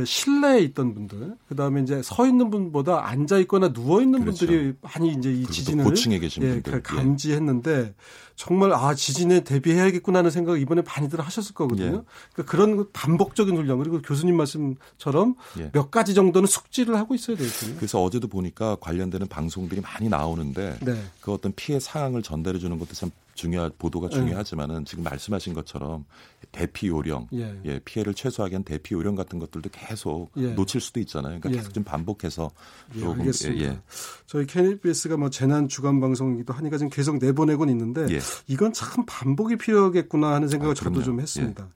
실내에 0.06 0.60
있던 0.60 0.94
분들, 0.94 1.36
그 1.48 1.56
다음에 1.56 1.82
이제 1.82 2.02
서 2.04 2.28
있는 2.28 2.50
분보다 2.50 3.08
앉아 3.08 3.38
있거나 3.40 3.72
누워 3.72 4.02
있는 4.02 4.22
그렇죠. 4.22 4.46
분들이 4.46 4.74
많이 4.82 5.14
이제 5.14 5.32
이 5.32 5.46
지진을 5.46 5.86
고층에 5.86 6.20
계신 6.20 6.44
예, 6.44 6.50
분들. 6.54 6.74
예. 6.74 6.82
감지했는데 6.82 7.94
정말 8.36 8.74
아 8.74 8.94
지진에 8.94 9.42
대비해야겠구나 9.44 10.20
하는 10.20 10.32
생각을 10.32 10.62
이번에 10.62 10.82
많이들 10.82 11.20
하셨을 11.22 11.54
거거든요. 11.54 11.86
예. 11.86 12.02
그러니까 12.34 12.44
그런 12.46 12.92
반복적인 12.92 13.56
훈련 13.56 13.78
그리고 13.80 14.02
교수님 14.02 14.36
말씀처럼 14.36 15.36
예. 15.60 15.72
몇 15.72 15.92
가지 15.92 16.14
정도는 16.14 16.48
숙지를 16.48 16.96
하고 16.96 17.16
있어야 17.16 17.38
되겠군요. 17.38 17.76
그래서 17.78 18.02
어제도 18.02 18.28
보니까 18.28 18.76
관련되는 18.82 19.28
방송들이 19.28 19.82
많이 19.82 20.10
나오는데 20.10 20.78
네. 20.82 21.02
그 21.22 21.32
어떤 21.32 21.54
피해 21.56 21.80
상황을 21.80 22.22
전달해 22.22 22.60
주는 22.60 22.78
것도 22.80 22.94
참 22.94 23.12
중요한 23.40 23.72
보도가 23.78 24.10
중요하지만은 24.10 24.84
지금 24.84 25.06
말씀하신 25.06 25.54
것처럼 25.54 26.04
대피 26.52 26.90
요령, 26.90 27.30
예. 27.34 27.58
예, 27.64 27.80
피해를 27.80 28.14
최소화하기 28.14 28.52
위한 28.52 28.64
대피 28.66 28.96
요령 28.96 29.16
같은 29.16 29.40
것들도 29.40 29.70
계속 29.72 30.30
예. 30.36 30.52
놓칠 30.52 30.82
수도 30.82 31.00
있잖아요. 31.00 31.40
그러니까 31.40 31.52
예. 31.52 31.56
계속 31.56 31.74
좀 31.74 31.86
반복해서 31.86 32.52
예, 32.96 33.00
조금 33.00 33.20
알겠습니다. 33.22 33.64
예, 33.64 33.80
저희 34.26 34.46
KBS가 34.46 35.16
뭐 35.16 35.30
재난 35.30 35.70
주간 35.70 36.02
방송이기도 36.02 36.52
하니까 36.54 36.78
지금 36.78 36.90
계속 36.90 37.18
내보내곤 37.18 37.70
있는데 37.70 38.08
예. 38.14 38.20
이건 38.48 38.74
참 38.74 39.06
반복이 39.08 39.56
필요하겠구나 39.56 40.34
하는 40.34 40.50
생각을 40.50 40.72
아, 40.72 40.76
저도. 40.76 41.02
좀 41.02 41.22
했습니다. 41.22 41.70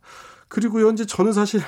그리고요, 0.50 0.89
이제 0.91 1.05
저는 1.05 1.32
사실 1.32 1.62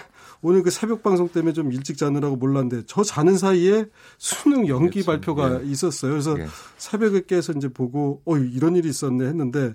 오늘 0.45 0.61
그 0.63 0.69
새벽 0.69 1.01
방송 1.01 1.27
때문에 1.27 1.53
좀 1.53 1.71
일찍 1.71 1.97
자느라고 1.97 2.35
몰랐는데 2.35 2.83
저 2.87 3.03
자는 3.03 3.37
사이에 3.37 3.85
수능 4.19 4.67
연기 4.67 5.01
그렇죠. 5.01 5.05
발표가 5.11 5.61
예. 5.63 5.65
있었어요. 5.67 6.11
그래서 6.11 6.37
예. 6.39 6.45
새벽에 6.77 7.23
깨서 7.25 7.53
이제 7.53 7.67
보고 7.67 8.21
어 8.25 8.37
이런 8.37 8.75
일이 8.75 8.89
있었네 8.89 9.25
했는데 9.25 9.73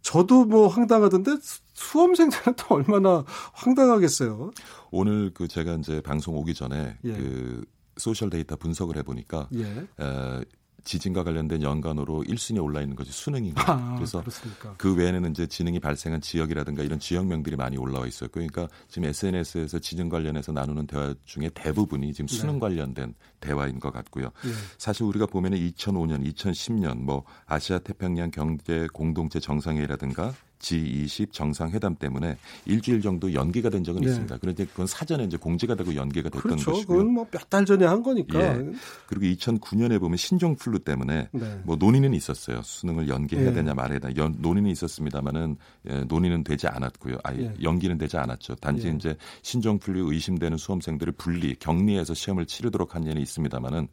저도 0.00 0.44
뭐 0.44 0.68
황당하던데 0.68 1.36
수- 1.42 1.60
수험생들은 1.74 2.54
또 2.56 2.74
얼마나 2.76 3.24
황당하겠어요. 3.52 4.50
오늘 4.90 5.32
그 5.34 5.48
제가 5.48 5.74
이제 5.74 6.00
방송 6.00 6.36
오기 6.36 6.54
전에 6.54 6.96
예. 7.04 7.12
그 7.12 7.64
social 7.96 8.30
데이터 8.30 8.56
분석을 8.56 8.96
해보니까 8.98 9.48
예. 9.54 9.64
에, 9.64 10.44
지진과 10.84 11.24
관련된 11.24 11.62
연관으로 11.62 12.24
1순위에 12.24 12.62
올라 12.62 12.80
있는 12.80 12.96
것이 12.96 13.12
수능인 13.12 13.54
거예요. 13.54 13.70
아, 13.70 13.94
그래서 13.96 14.20
그렇습니까? 14.20 14.74
그 14.78 14.94
외에는 14.94 15.30
이제 15.30 15.46
지진이 15.46 15.80
발생한 15.80 16.20
지역이라든가 16.20 16.82
이런 16.82 16.98
지역명들이 16.98 17.56
많이 17.56 17.76
올라와 17.76 18.06
있어요. 18.06 18.28
그러니까 18.32 18.68
지금 18.88 19.08
SNS에서 19.08 19.78
지진 19.78 20.08
관련해서 20.08 20.52
나누는 20.52 20.86
대화 20.86 21.14
중에 21.24 21.50
대부분이 21.54 22.12
지금 22.12 22.28
수능 22.28 22.54
네. 22.54 22.60
관련된 22.60 23.14
대화인 23.40 23.80
것 23.80 23.92
같고요. 23.92 24.26
예. 24.26 24.50
사실 24.78 25.04
우리가 25.04 25.26
보면은 25.26 25.58
2005년, 25.58 26.24
2010년 26.32 26.98
뭐 26.98 27.24
아시아 27.46 27.78
태평양 27.78 28.30
경제 28.30 28.86
공동체 28.92 29.40
정상회의라든가 29.40 30.32
G20 30.62 31.32
정상회담 31.32 31.96
때문에 31.96 32.36
일주일 32.64 33.02
정도 33.02 33.34
연기가 33.34 33.68
된 33.68 33.84
적은 33.84 34.00
네. 34.02 34.08
있습니다. 34.08 34.38
그런데 34.40 34.64
그건 34.64 34.86
사전에 34.86 35.24
이제 35.24 35.36
공지가 35.36 35.74
되고 35.74 35.94
연기가 35.94 36.28
됐던 36.30 36.42
그렇죠. 36.42 36.72
것이고요. 36.72 36.98
그건 36.98 37.12
뭐 37.12 37.26
몇 37.30 37.50
달 37.50 37.66
전에 37.66 37.84
한 37.84 38.02
거니까. 38.02 38.40
예. 38.40 38.72
그리고 39.06 39.26
2009년에 39.36 40.00
보면 40.00 40.16
신종플루 40.16 40.78
때문에 40.80 41.28
네. 41.32 41.60
뭐 41.64 41.76
논의는 41.76 42.14
있었어요. 42.14 42.62
수능을 42.62 43.08
연기해야 43.08 43.48
예. 43.48 43.52
되냐 43.52 43.74
말아야 43.74 43.98
되냐. 43.98 44.14
연, 44.16 44.34
논의는 44.38 44.70
있었습니다만은 44.70 45.56
예, 45.90 46.00
논의는 46.04 46.44
되지 46.44 46.68
않았고요. 46.68 47.16
아니 47.24 47.44
예. 47.44 47.54
연기는 47.62 47.98
되지 47.98 48.16
않았죠. 48.16 48.54
단지 48.56 48.86
예. 48.88 48.92
이제 48.92 49.16
신종플루 49.42 50.12
의심되는 50.12 50.56
수험생들을 50.56 51.12
분리 51.14 51.54
격리해서 51.56 52.14
시험을 52.14 52.46
치르도록 52.46 52.94
한 52.94 53.06
예는 53.06 53.20
있습니다만은 53.20 53.88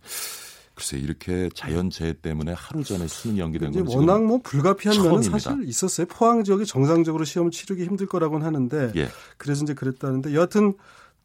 글쎄 0.79 0.97
이렇게 0.97 1.49
자연재해 1.53 2.13
때문에 2.21 2.53
하루 2.53 2.85
전에 2.85 3.05
수능 3.07 3.37
연기된 3.37 3.73
건 3.73 3.85
워낙 3.87 4.23
뭐 4.23 4.39
불가피한 4.41 5.03
면은. 5.03 5.21
사실 5.23 5.51
있었어요. 5.67 6.07
포항 6.07 6.45
지역이 6.45 6.65
정상적으로 6.65 7.25
시험을 7.25 7.51
치르기 7.51 7.83
힘들 7.83 8.07
거라고는 8.07 8.45
하는데 8.45 8.93
예. 8.95 9.09
그래서 9.37 9.63
이제 9.63 9.73
그랬다는데 9.73 10.33
여하튼 10.33 10.73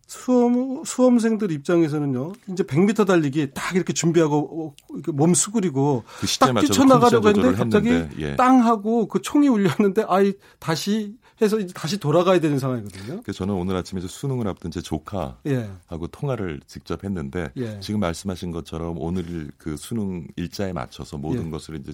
수험 0.09 0.83
수험생들 0.85 1.53
입장에서는요. 1.53 2.33
이제 2.51 2.65
100m 2.65 3.07
달리기 3.07 3.53
딱 3.55 3.77
이렇게 3.77 3.93
준비하고 3.93 4.73
어, 4.73 4.75
이렇게 4.95 5.13
몸 5.13 5.35
수그리고 5.35 6.03
그 6.19 6.27
딱 6.41 6.61
뛰쳐나가려고 6.61 7.29
했는데 7.29 7.57
갑자기 7.57 7.89
했는데, 7.91 8.17
예. 8.19 8.37
땅 8.37 8.65
하고 8.67 9.07
그 9.07 9.23
총이 9.23 9.47
울렸는데 9.49 10.05
아이 10.09 10.35
다시 10.59 11.15
해서 11.45 11.59
이제 11.61 11.73
다시 11.73 11.99
돌아가야 11.99 12.41
되는 12.41 12.59
상황이거든요. 12.59 13.23
그래서 13.23 13.39
저는 13.39 13.55
오늘 13.55 13.77
아침에 13.77 14.01
저 14.01 14.09
수능을 14.09 14.49
앞둔 14.49 14.71
제 14.71 14.81
조카 14.81 15.39
예. 15.47 15.71
하고 15.87 16.07
통화를 16.07 16.61
직접 16.67 17.05
했는데 17.05 17.51
예. 17.57 17.79
지금 17.81 18.01
말씀하신 18.01 18.51
것처럼 18.51 18.97
오늘 18.99 19.51
그 19.59 19.77
수능 19.77 20.27
일자에 20.37 20.73
맞춰서 20.73 21.17
모든 21.19 21.47
예. 21.47 21.51
것을 21.51 21.77
이제 21.77 21.93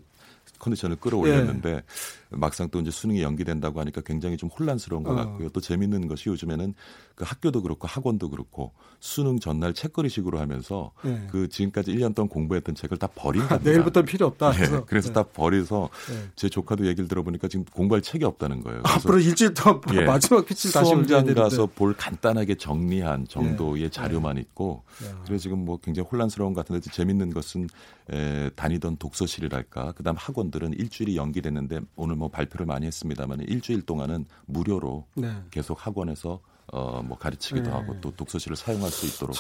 컨디션을 0.61 0.97
끌어올렸는데 0.97 1.83
막상 2.31 2.69
또 2.71 2.81
이제 2.81 2.93
수능이 2.93 3.23
연기된다고 3.23 3.81
하니까 3.81 4.01
굉장히 4.03 4.37
좀 4.37 4.49
혼란스러운 4.49 5.03
것 5.03 5.13
어. 5.13 5.15
같고요. 5.17 5.49
또 5.49 5.61
재밌는 5.61 6.07
것이 6.07 6.29
요즘에는 6.29 6.75
그 7.17 7.25
학교도 7.27 7.63
그렇고 7.63 7.89
학원도 7.89 8.31
그렇고 8.31 8.73
수능 9.01 9.41
전날 9.41 9.75
책거리식으로 9.75 10.39
하면서 10.39 10.93
예. 11.05 11.27
그 11.31 11.49
지금까지 11.49 11.93
1년 11.93 12.15
동안 12.15 12.29
공부했던 12.29 12.75
책을 12.77 12.99
다 12.99 13.09
버린답니다. 13.15 13.57
아, 13.57 13.59
내일부터 13.63 14.03
필요 14.03 14.27
없다. 14.27 14.53
예, 14.53 14.57
그래서, 14.57 14.85
그래서 14.85 15.09
네. 15.09 15.15
다 15.15 15.23
버려서 15.25 15.89
네. 16.09 16.29
제 16.37 16.49
조카도 16.49 16.87
얘기를 16.87 17.09
들어보니까 17.09 17.49
지금 17.49 17.65
공부할 17.65 18.03
책이 18.03 18.25
없다는 18.25 18.63
거예요. 18.63 18.83
앞으로 18.85 19.19
일주일 19.19 19.55
동안 19.55 19.81
예. 19.95 20.05
마지막 20.07 20.47
pitch를 20.47 20.73
다시 20.73 20.91
수험장. 20.91 21.35
가서 21.35 21.67
볼 21.67 21.95
간단하게 21.95 22.55
정리한 22.57 23.27
정도의 23.27 23.91
자료만 23.91 24.39
있고 24.39 24.85
야. 25.05 25.23
그래서 25.25 25.43
지금 25.43 25.65
뭐 25.65 25.79
굉장히 25.79 26.09
혼란스러운 26.11 26.53
것 26.55 26.65
같은데 26.65 26.89
재밌는 26.91 27.33
것은 27.33 27.69
에, 28.13 28.51
다니던 28.57 28.97
독서실이랄까 28.99 29.93
그다음 29.93 30.17
학원 30.17 30.50
들은 30.51 30.73
일주일이 30.73 31.17
연기됐는데 31.17 31.81
오늘 31.97 32.17
뭐 32.17 32.29
발표를 32.29 32.67
많이 32.67 32.87
했습니다만 32.87 33.41
일주일 33.41 33.83
동안은 33.83 34.27
무료로 34.47 35.07
네. 35.15 35.33
계속 35.51 35.87
학원에서 35.87 36.41
어, 36.73 37.03
뭐 37.05 37.17
가르치기도 37.19 37.63
네. 37.63 37.71
하고 37.71 37.97
또 38.01 38.11
독서실을 38.13 38.57
사용할 38.57 38.91
수 38.91 39.07
있도록 39.07 39.37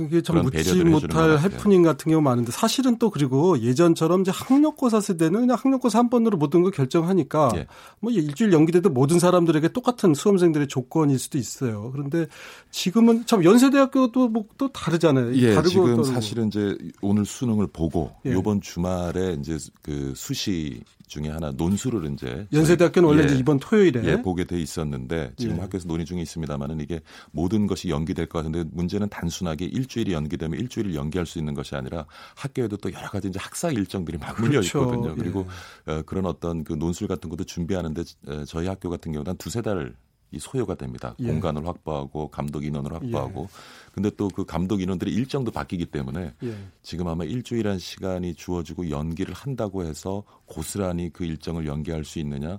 이게 0.00 0.22
참 0.22 0.42
묻지 0.42 0.84
못할. 0.84 1.38
해프닝 1.38 1.82
같은 1.82 2.10
경우 2.10 2.22
많은데 2.22 2.52
사실은 2.52 2.98
또 2.98 3.10
그리고 3.10 3.58
예전처럼 3.60 4.22
이제 4.22 4.30
학력고사 4.32 5.00
세대는 5.00 5.40
그냥 5.40 5.56
학력고사 5.60 5.98
한 5.98 6.10
번으로 6.10 6.38
모든 6.38 6.62
걸 6.62 6.72
결정하니까 6.72 7.50
예. 7.56 7.66
뭐 8.00 8.10
일주일 8.10 8.52
연기돼도 8.52 8.90
모든 8.90 9.18
사람들에게 9.18 9.68
똑같은 9.68 10.14
수험생들의 10.14 10.68
조건일 10.68 11.18
수도 11.18 11.38
있어요. 11.38 11.90
그런데 11.92 12.26
지금은 12.70 13.26
참 13.26 13.44
연세대학교도 13.44 14.28
뭐 14.28 14.42
또 14.58 14.68
다르잖아요. 14.68 15.34
예, 15.34 15.54
다르고 15.54 15.68
지금 15.68 15.96
또 15.96 16.04
사실은 16.04 16.48
이제 16.48 16.76
오늘 17.00 17.24
수능을 17.24 17.66
보고 17.72 18.12
예. 18.26 18.30
이번 18.30 18.60
주말에 18.60 19.36
이제 19.40 19.56
그 19.82 20.12
수시 20.14 20.82
중에 21.12 21.28
하나 21.28 21.52
논술을 21.52 22.10
이제 22.12 22.46
연세대학교는 22.52 23.06
원래 23.06 23.26
예. 23.30 23.38
이번 23.38 23.58
토요일에 23.58 24.02
예, 24.04 24.22
보게 24.22 24.44
돼 24.44 24.58
있었는데 24.58 25.32
지금 25.36 25.56
예. 25.56 25.60
학교에서 25.60 25.86
논의 25.86 26.06
중에 26.06 26.22
있습니다만은 26.22 26.80
이게 26.80 27.00
모든 27.32 27.66
것이 27.66 27.90
연기될 27.90 28.26
것 28.26 28.38
같은데 28.38 28.64
문제는 28.72 29.10
단순하게 29.10 29.66
일주일이 29.66 30.14
연기되면 30.14 30.58
일주일을 30.58 30.94
연기할 30.94 31.26
수 31.26 31.38
있는 31.38 31.52
것이 31.52 31.76
아니라 31.76 32.06
학교에도 32.34 32.78
또 32.78 32.90
여러 32.92 33.08
가지 33.08 33.28
이제 33.28 33.38
학사 33.38 33.70
일정들이 33.70 34.16
막 34.16 34.40
물려 34.40 34.60
그렇죠. 34.60 34.80
있거든요. 34.80 35.14
그리고 35.14 35.46
예. 35.88 35.92
어, 35.92 36.02
그런 36.06 36.24
어떤 36.24 36.64
그 36.64 36.72
논술 36.72 37.08
같은 37.08 37.28
것도 37.28 37.44
준비하는데 37.44 38.02
어, 38.28 38.44
저희 38.46 38.66
학교 38.66 38.88
같은 38.88 39.12
경우는 39.12 39.30
한 39.30 39.36
두세 39.36 39.60
달 39.60 39.94
이 40.32 40.38
소요가 40.38 40.74
됩니다. 40.74 41.14
예. 41.20 41.26
공간을 41.26 41.66
확보하고 41.66 42.28
감독 42.28 42.64
인원을 42.64 42.92
확보하고. 42.92 43.48
근데 43.92 44.10
또 44.10 44.32
그 44.32 44.44
감독 44.44 44.80
인원들이 44.80 45.12
일정도 45.12 45.50
바뀌기 45.50 45.86
때문에 45.86 46.32
예. 46.42 46.56
지금 46.82 47.06
아마 47.08 47.24
일주일한 47.24 47.78
시간이 47.78 48.34
주어지고 48.34 48.88
연기를 48.90 49.34
한다고 49.34 49.84
해서 49.84 50.22
고스란히 50.46 51.10
그 51.12 51.24
일정을 51.24 51.66
연기할 51.66 52.04
수 52.04 52.18
있느냐 52.18 52.58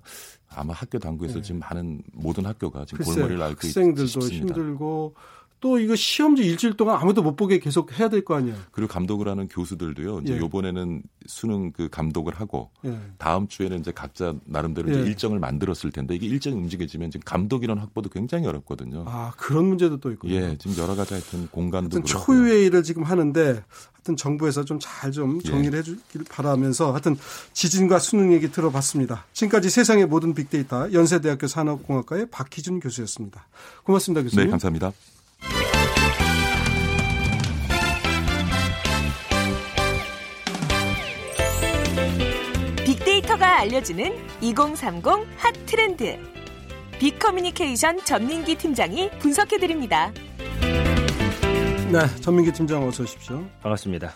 아마 0.49 0.73
학교 0.73 0.99
당국에서 0.99 1.41
지금 1.41 1.59
많은 1.59 2.03
모든 2.13 2.45
학교가 2.45 2.85
지금 2.85 2.99
네. 2.99 3.05
글쎄 3.05 3.19
골머리를 3.21 3.41
앓고 3.41 3.67
학생들도 3.67 4.07
싶습니다. 4.07 4.55
힘들고 4.55 5.15
또 5.63 5.79
이거 5.79 5.95
시험지 5.95 6.43
일주일 6.43 6.73
동안 6.75 6.97
아무도 6.99 7.23
못 7.23 7.37
보게 7.37 7.57
계속 7.57 7.97
해야 7.97 8.09
될 8.09 8.25
거 8.25 8.35
아니에요. 8.35 8.57
그리고 8.73 8.91
감독을 8.91 9.29
하는 9.29 9.47
교수들도요. 9.47 10.19
이제 10.25 10.33
예. 10.33 10.37
요번에는 10.37 11.01
수능 11.25 11.71
그 11.71 11.87
감독을 11.89 12.35
하고 12.35 12.69
예. 12.83 12.99
다음 13.17 13.47
주에는 13.47 13.79
이제 13.79 13.93
각자 13.93 14.35
나름대로 14.43 14.89
예. 14.89 14.93
이제 14.93 15.09
일정을 15.09 15.39
만들었을 15.39 15.93
텐데 15.93 16.15
이게 16.15 16.27
일정이 16.27 16.57
움직여지면 16.57 17.11
지금 17.11 17.23
감독 17.23 17.63
인원 17.63 17.77
확보도 17.77 18.09
굉장히 18.09 18.45
어렵거든요. 18.45 19.05
아 19.07 19.31
그런 19.37 19.63
문제도 19.63 19.97
또 20.01 20.11
있군요. 20.11 20.33
예, 20.33 20.57
지금 20.59 20.75
여러 20.83 20.95
가지 20.95 21.13
하여튼 21.13 21.47
공간도 21.47 21.95
하여튼 21.95 22.01
그렇고 22.01 22.25
초유의 22.25 22.65
일을 22.65 22.83
지금 22.83 23.03
하는데 23.03 23.63
하여튼 23.93 24.17
정부에서 24.17 24.65
좀 24.65 24.79
잘좀 24.81 25.39
예. 25.45 25.49
정리를 25.49 25.79
해 25.79 25.81
주길 25.81 26.25
바라면서 26.29 26.91
하여튼 26.91 27.15
지진과 27.53 27.99
수능 27.99 28.33
얘기 28.33 28.51
들어봤습니다. 28.51 29.27
지금까지 29.31 29.69
세상의 29.69 30.07
모든 30.07 30.33
빅데이터 30.33 30.91
연세대학교 30.91 31.47
산업공학과의 31.47 32.31
박희준 32.31 32.81
교수였습니다. 32.81 33.47
고맙습니다, 33.85 34.23
교수님. 34.23 34.47
네, 34.47 34.51
감사합니다. 34.51 34.91
데이터가 43.23 43.59
알려주는 43.59 44.13
2030 44.41 45.05
핫 45.37 45.53
트렌드. 45.65 46.17
빅커뮤니케이션 46.99 48.03
전민기 48.03 48.55
팀장이 48.55 49.09
분석해드립니다. 49.19 50.11
네, 51.91 52.21
전민기 52.21 52.51
팀장 52.51 52.87
어서 52.87 53.03
오십시오. 53.03 53.43
반갑습니다. 53.61 54.13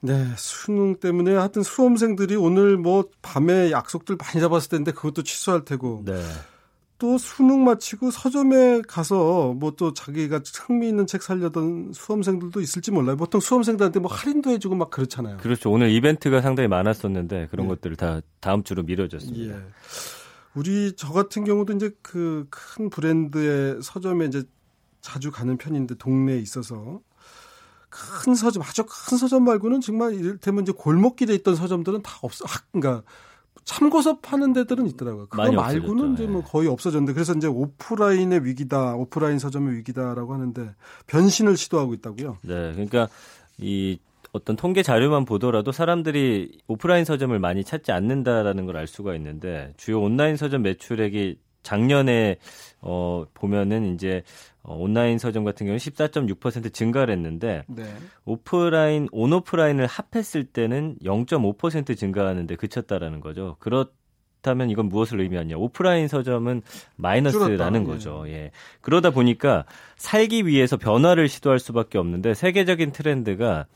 네, 0.00 0.26
수능 0.36 0.98
때문에 0.98 1.34
하여튼 1.34 1.62
수험생들이 1.62 2.36
오늘 2.36 2.76
뭐 2.76 3.04
밤에 3.22 3.70
약속들 3.70 4.16
많이 4.16 4.40
잡았을 4.40 4.70
텐데 4.70 4.92
그것도 4.92 5.22
취소할 5.22 5.64
테고. 5.64 6.02
네. 6.04 6.14
또 7.00 7.16
수능 7.18 7.64
마치고 7.64 8.10
서점에 8.10 8.82
가서 8.86 9.54
뭐 9.54 9.70
또 9.76 9.94
자기가 9.94 10.42
흥미 10.66 10.88
있는 10.88 11.06
책 11.06 11.22
살려던 11.22 11.92
수험생들도 11.94 12.60
있을지 12.60 12.90
몰라요. 12.90 13.16
보통 13.16 13.40
수험생들한테 13.40 13.98
뭐 14.00 14.12
할인도 14.12 14.50
해주고 14.50 14.74
막 14.74 14.90
그렇잖아요. 14.90 15.38
그렇죠. 15.38 15.70
오늘 15.70 15.90
이벤트가 15.90 16.42
상당히 16.42 16.68
많았었는데 16.68 17.48
그런 17.50 17.66
네. 17.68 17.74
것들을 17.74 17.96
다 17.96 18.20
다음 18.40 18.62
주로 18.62 18.82
미뤄졌습니다. 18.82 19.54
예. 19.56 19.60
우리 20.54 20.92
저 20.96 21.12
같은 21.12 21.44
경우도 21.44 21.72
이제 21.74 21.90
그 22.02 22.46
큰 22.50 22.90
브랜드의 22.90 23.82
서점에 23.82 24.26
이제 24.26 24.42
자주 25.00 25.30
가는 25.30 25.56
편인데 25.56 25.94
동네에 25.94 26.38
있어서 26.40 27.00
큰 27.88 28.34
서점 28.34 28.62
아주 28.62 28.84
큰 28.86 29.16
서점 29.18 29.44
말고는 29.44 29.80
정말 29.80 30.14
이를테면 30.14 30.62
이제 30.64 30.72
골목길에 30.76 31.34
있던 31.36 31.54
서점들은 31.56 32.02
다 32.02 32.18
없어. 32.22 32.44
그러니까 32.72 33.02
참고서 33.70 34.18
파는 34.18 34.52
데들은 34.52 34.88
있더라고요. 34.88 35.26
그거 35.26 35.52
말고는 35.52 36.14
이제 36.14 36.26
뭐 36.26 36.42
네. 36.42 36.48
거의 36.50 36.66
없어졌는데 36.66 37.12
그래서 37.12 37.34
이제 37.34 37.46
오프라인의 37.46 38.44
위기다, 38.44 38.96
오프라인 38.96 39.38
서점의 39.38 39.76
위기다라고 39.76 40.34
하는데 40.34 40.74
변신을 41.06 41.56
시도하고 41.56 41.94
있다고요. 41.94 42.38
네, 42.42 42.72
그러니까 42.72 43.08
이 43.58 44.00
어떤 44.32 44.56
통계 44.56 44.82
자료만 44.82 45.24
보더라도 45.24 45.70
사람들이 45.70 46.58
오프라인 46.66 47.04
서점을 47.04 47.38
많이 47.38 47.62
찾지 47.62 47.92
않는다라는 47.92 48.66
걸 48.66 48.76
알 48.76 48.88
수가 48.88 49.14
있는데 49.16 49.72
주요 49.76 50.00
온라인 50.00 50.36
서점 50.36 50.62
매출액이 50.62 51.38
작년에 51.62 52.36
어 52.80 53.24
보면은 53.34 53.94
이제 53.94 54.22
어, 54.62 54.74
온라인 54.76 55.18
서점 55.18 55.44
같은 55.44 55.66
경우는 55.66 55.78
14.6% 55.78 56.72
증가를 56.72 57.14
했는데 57.14 57.64
네. 57.66 57.84
오프라인 58.24 59.08
온오프라인을 59.10 59.86
합했을 59.86 60.44
때는 60.44 60.96
0.5% 61.02 61.96
증가하는데 61.96 62.56
그쳤다라는 62.56 63.20
거죠. 63.20 63.56
그렇다면 63.58 64.68
이건 64.70 64.88
무엇을 64.88 65.20
의미하냐? 65.20 65.56
오프라인 65.56 66.08
서점은 66.08 66.62
마이너스라는. 66.96 67.84
거죠. 67.84 68.24
예. 68.26 68.32
예. 68.32 68.50
그러다 68.82 69.10
보니까 69.10 69.64
살기 69.96 70.46
위해서 70.46 70.76
변화를 70.76 71.28
시도할 71.28 71.58
수밖에 71.58 71.96
없는데 71.96 72.34
세계적인 72.34 72.92
트렌드가 72.92 73.66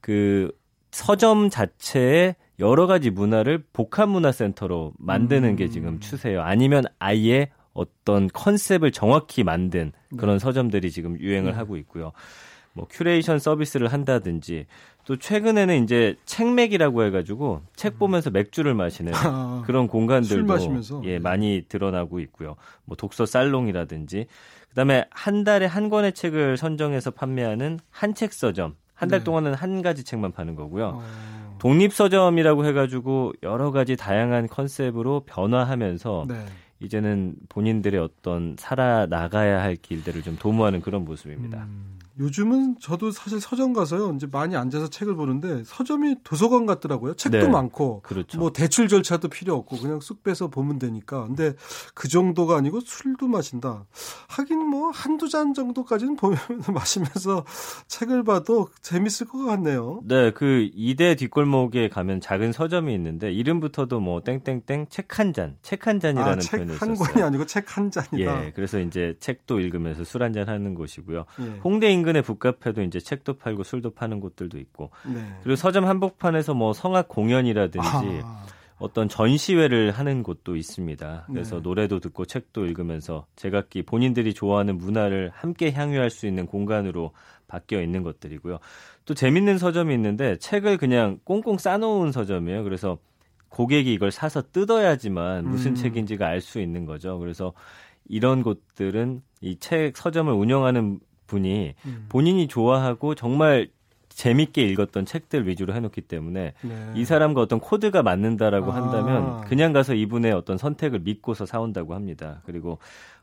그 0.00 0.52
서점 0.92 1.50
자체에 1.50 2.36
여러 2.60 2.86
가지 2.86 3.10
문화를 3.10 3.64
복합 3.72 4.08
문화 4.08 4.32
센터로 4.32 4.92
만드는 4.98 5.50
음. 5.50 5.56
게 5.56 5.68
지금 5.68 6.00
추세예요. 6.00 6.42
아니면 6.42 6.84
아예 6.98 7.50
어떤 7.72 8.28
컨셉을 8.28 8.90
정확히 8.90 9.44
만든 9.44 9.92
그런 10.16 10.36
네. 10.36 10.38
서점들이 10.40 10.90
지금 10.90 11.18
유행을 11.20 11.52
네. 11.52 11.56
하고 11.56 11.76
있고요. 11.76 12.12
뭐 12.72 12.86
큐레이션 12.90 13.38
서비스를 13.38 13.92
한다든지 13.92 14.66
또 15.04 15.16
최근에는 15.16 15.84
이제 15.84 16.16
책맥이라고 16.26 17.04
해가지고 17.04 17.62
책 17.76 17.94
음. 17.94 17.98
보면서 17.98 18.30
맥주를 18.30 18.74
마시는 18.74 19.14
아, 19.14 19.62
그런 19.66 19.86
공간들도 19.86 21.02
예 21.04 21.12
네. 21.12 21.18
많이 21.18 21.64
드러나고 21.68 22.20
있고요. 22.20 22.56
뭐 22.84 22.96
독서 22.96 23.24
살롱이라든지 23.24 24.26
그다음에 24.70 25.06
한 25.10 25.44
달에 25.44 25.66
한 25.66 25.88
권의 25.88 26.12
책을 26.12 26.56
선정해서 26.56 27.10
판매하는 27.10 27.78
한책 27.90 28.32
서점 28.32 28.74
한달 28.98 29.20
네. 29.20 29.24
동안은 29.24 29.54
한 29.54 29.80
가지 29.80 30.02
책만 30.04 30.32
파는 30.32 30.56
거고요. 30.56 31.00
어... 31.00 31.56
독립 31.58 31.92
서점이라고 31.92 32.66
해가지고 32.66 33.32
여러 33.42 33.70
가지 33.70 33.96
다양한 33.96 34.48
컨셉으로 34.48 35.20
변화하면서 35.26 36.26
네. 36.28 36.44
이제는 36.80 37.34
본인들의 37.48 38.00
어떤 38.00 38.56
살아 38.58 39.06
나가야 39.06 39.62
할 39.62 39.76
길들을 39.76 40.22
좀 40.22 40.36
도모하는 40.36 40.80
그런 40.80 41.04
모습입니다. 41.04 41.64
음. 41.64 41.97
요즘은 42.18 42.76
저도 42.80 43.10
사실 43.10 43.40
서점 43.40 43.72
가서요. 43.72 44.12
이제 44.16 44.26
많이 44.30 44.56
앉아서 44.56 44.88
책을 44.90 45.14
보는데 45.14 45.62
서점이 45.64 46.16
도서관 46.24 46.66
같더라고요. 46.66 47.14
책도 47.14 47.38
네, 47.38 47.48
많고 47.48 48.00
그렇죠. 48.02 48.38
뭐 48.38 48.52
대출 48.52 48.88
절차도 48.88 49.28
필요 49.28 49.54
없고 49.54 49.78
그냥 49.78 50.00
쑥 50.00 50.22
빼서 50.22 50.48
보면 50.48 50.78
되니까. 50.78 51.26
근데 51.26 51.54
그 51.94 52.08
정도가 52.08 52.56
아니고 52.56 52.80
술도 52.80 53.28
마신다. 53.28 53.86
하긴 54.28 54.66
뭐 54.66 54.90
한두 54.90 55.28
잔 55.28 55.54
정도까지는 55.54 56.16
보면 56.16 56.38
마시면서 56.74 57.44
책을 57.86 58.24
봐도 58.24 58.68
재밌을 58.82 59.26
것 59.28 59.44
같네요. 59.44 60.00
네, 60.04 60.32
그 60.32 60.68
이대 60.74 61.14
뒷골목에 61.14 61.88
가면 61.88 62.20
작은 62.20 62.52
서점이 62.52 62.92
있는데 62.94 63.32
이름부터도 63.32 64.00
뭐 64.00 64.20
땡땡땡 64.22 64.86
책 64.90 65.18
한 65.18 65.32
잔, 65.32 65.56
책 65.62 65.86
한 65.86 66.00
잔이라는 66.00 66.32
아, 66.32 66.50
표현을 66.50 66.74
썼어요. 66.74 66.94
책한 66.94 66.94
권이 67.14 67.22
아니고 67.24 67.46
책 67.46 67.76
한 67.76 67.90
잔이다. 67.90 68.46
예, 68.46 68.52
그래서 68.52 68.78
이제 68.80 69.14
책도 69.20 69.60
읽으면서 69.60 70.04
술 70.04 70.22
한 70.22 70.32
잔 70.32 70.48
하는 70.48 70.74
곳이고요. 70.74 71.24
예. 71.40 71.60
홍대 71.64 71.90
인근 71.90 72.07
인근의 72.08 72.22
북카페도 72.22 72.82
이제 72.82 72.98
책도 72.98 73.34
팔고 73.34 73.62
술도 73.62 73.90
파는 73.90 74.20
곳들도 74.20 74.58
있고 74.58 74.90
네. 75.06 75.20
그리고 75.42 75.56
서점 75.56 75.84
한복판에서 75.84 76.54
뭐 76.54 76.72
성악 76.72 77.08
공연이라든지 77.08 77.86
아. 78.24 78.44
어떤 78.78 79.08
전시회를 79.08 79.90
하는 79.90 80.22
곳도 80.22 80.56
있습니다. 80.56 81.24
그래서 81.26 81.56
네. 81.56 81.62
노래도 81.62 82.00
듣고 82.00 82.24
책도 82.24 82.64
읽으면서 82.66 83.26
제각기 83.36 83.82
본인들이 83.82 84.32
좋아하는 84.34 84.78
문화를 84.78 85.30
함께 85.34 85.72
향유할 85.72 86.10
수 86.10 86.26
있는 86.26 86.46
공간으로 86.46 87.12
바뀌어 87.46 87.82
있는 87.82 88.02
것들이고요. 88.02 88.58
또 89.04 89.14
재밌는 89.14 89.58
서점이 89.58 89.92
있는데 89.94 90.36
책을 90.36 90.78
그냥 90.78 91.18
꽁꽁 91.24 91.58
싸놓은 91.58 92.12
서점이에요. 92.12 92.62
그래서 92.64 92.98
고객이 93.48 93.92
이걸 93.92 94.10
사서 94.12 94.44
뜯어야지만 94.52 95.44
무슨 95.44 95.72
음. 95.72 95.74
책인지가 95.74 96.26
알 96.26 96.40
수 96.40 96.60
있는 96.60 96.84
거죠. 96.86 97.18
그래서 97.18 97.52
이런 98.06 98.42
곳들은 98.42 99.22
이 99.40 99.56
책 99.58 99.96
서점을 99.96 100.32
운영하는 100.32 101.00
분이 101.28 101.74
음. 101.86 102.06
본인이 102.08 102.48
좋아하고 102.48 103.14
정말 103.14 103.70
재밌게 104.08 104.62
읽었던 104.62 105.06
책들 105.06 105.46
위주로 105.46 105.74
해놓기 105.74 106.00
때문에 106.00 106.54
네. 106.60 106.92
이 106.96 107.04
사람과 107.04 107.40
어떤 107.40 107.60
코드가 107.60 108.02
맞는다라고 108.02 108.72
아. 108.72 108.74
한다면 108.74 109.42
그냥 109.42 109.72
가서 109.72 109.94
이분의 109.94 110.32
어떤 110.32 110.58
선택을 110.58 110.98
믿고서 110.98 111.46
사온다고 111.46 111.94
합니다. 111.94 112.42
그리고 112.44 112.78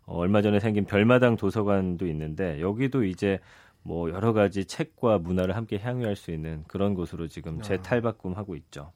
어, 0.05 0.17
얼마 0.17 0.41
전에 0.41 0.61
생긴 0.61 0.85
별마당 0.85 1.35
도서관도 1.35 2.07
있는데 2.07 2.61
여기도 2.61 3.03
이제 3.03 3.39
뭐 3.83 4.09
여러 4.09 4.31
가지 4.31 4.65
책과 4.65 5.19
문화를 5.19 5.55
함께 5.55 5.77
향유할 5.77 6.15
수 6.15 6.31
있는 6.31 6.63
그런 6.67 6.93
곳으로 6.93 7.27
지금 7.27 7.61
재탈바꿈하고 7.61 8.55
있죠. 8.55 8.93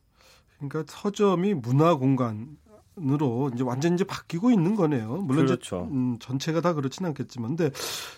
그러니까 0.57 0.83
서점이 0.87 1.53
문화 1.55 1.95
공간 1.95 2.57
으로 3.07 3.51
이제 3.53 3.63
완전 3.63 3.93
이제 3.93 4.03
바뀌고 4.03 4.51
있는 4.51 4.75
거네요. 4.75 5.17
물론 5.25 5.45
그렇죠. 5.45 5.87
이제 5.87 5.95
음, 5.95 6.17
전체가 6.19 6.61
다 6.61 6.73
그렇지는 6.73 7.09
않겠지만, 7.09 7.55
근데 7.55 7.71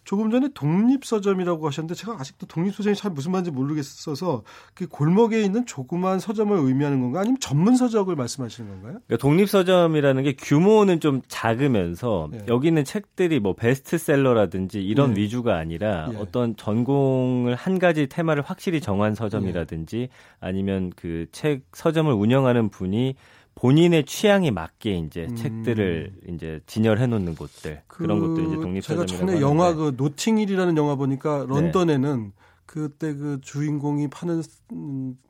조금 0.04 0.32
전에 0.32 0.50
독립 0.54 1.06
서점이라고 1.06 1.68
하셨는데 1.68 1.96
제가 1.96 2.18
아직도 2.20 2.48
독립 2.48 2.76
서점이 2.76 2.96
잘 2.96 3.12
무슨 3.12 3.32
말인지 3.32 3.52
모르겠어서 3.52 4.44
그 4.74 4.88
골목에 4.88 5.42
있는 5.42 5.66
조그만 5.66 6.20
서점을 6.20 6.58
의미하는 6.58 7.02
건가, 7.02 7.22
아니면 7.22 7.38
전문 7.40 7.76
서적을 7.76 8.16
말씀하시는 8.16 8.70
건가요? 8.70 9.00
그러니까 9.08 9.18
독립 9.18 9.50
서점이라는 9.50 10.24
게 10.24 10.34
규모는 10.38 11.00
좀 11.00 11.22
작으면서 11.28 12.30
네. 12.32 12.46
여기 12.48 12.68
있는 12.68 12.84
책들이 12.84 13.40
뭐 13.40 13.56
베스트셀러라든지 13.56 14.82
이런 14.82 15.14
네. 15.14 15.22
위주가 15.22 15.58
아니라 15.58 16.08
네. 16.12 16.18
어떤 16.20 16.56
전공을 16.56 17.56
한 17.56 17.80
가지 17.80 18.08
테마를 18.08 18.44
확실히 18.44 18.82
정한 18.82 19.16
서점이라든지 19.16 20.10
아니면 20.40 20.92
그 20.96 21.22
책 21.32 21.64
서점을 21.74 22.12
운영하는 22.12 22.70
분이 22.70 23.16
본인의 23.62 24.06
취향에 24.06 24.50
맞게 24.50 24.98
이제 24.98 25.28
음. 25.30 25.36
책들을 25.36 26.14
이제 26.30 26.62
진열해 26.66 27.06
놓는 27.06 27.36
곳들 27.36 27.82
그 27.86 28.00
그런 28.00 28.20
것도 28.20 28.42
이제 28.42 28.56
독립서점이라고 28.56 29.06
제가 29.06 29.26
전에 29.26 29.40
영화 29.40 29.76
그 29.76 29.94
노팅힐이라는 29.96 30.78
영화 30.78 30.96
보니까 30.96 31.42
네. 31.42 31.46
런던에는 31.48 32.24
네. 32.24 32.32
그때 32.72 33.14
그 33.14 33.40
주인공이 33.42 34.08
파는 34.10 34.44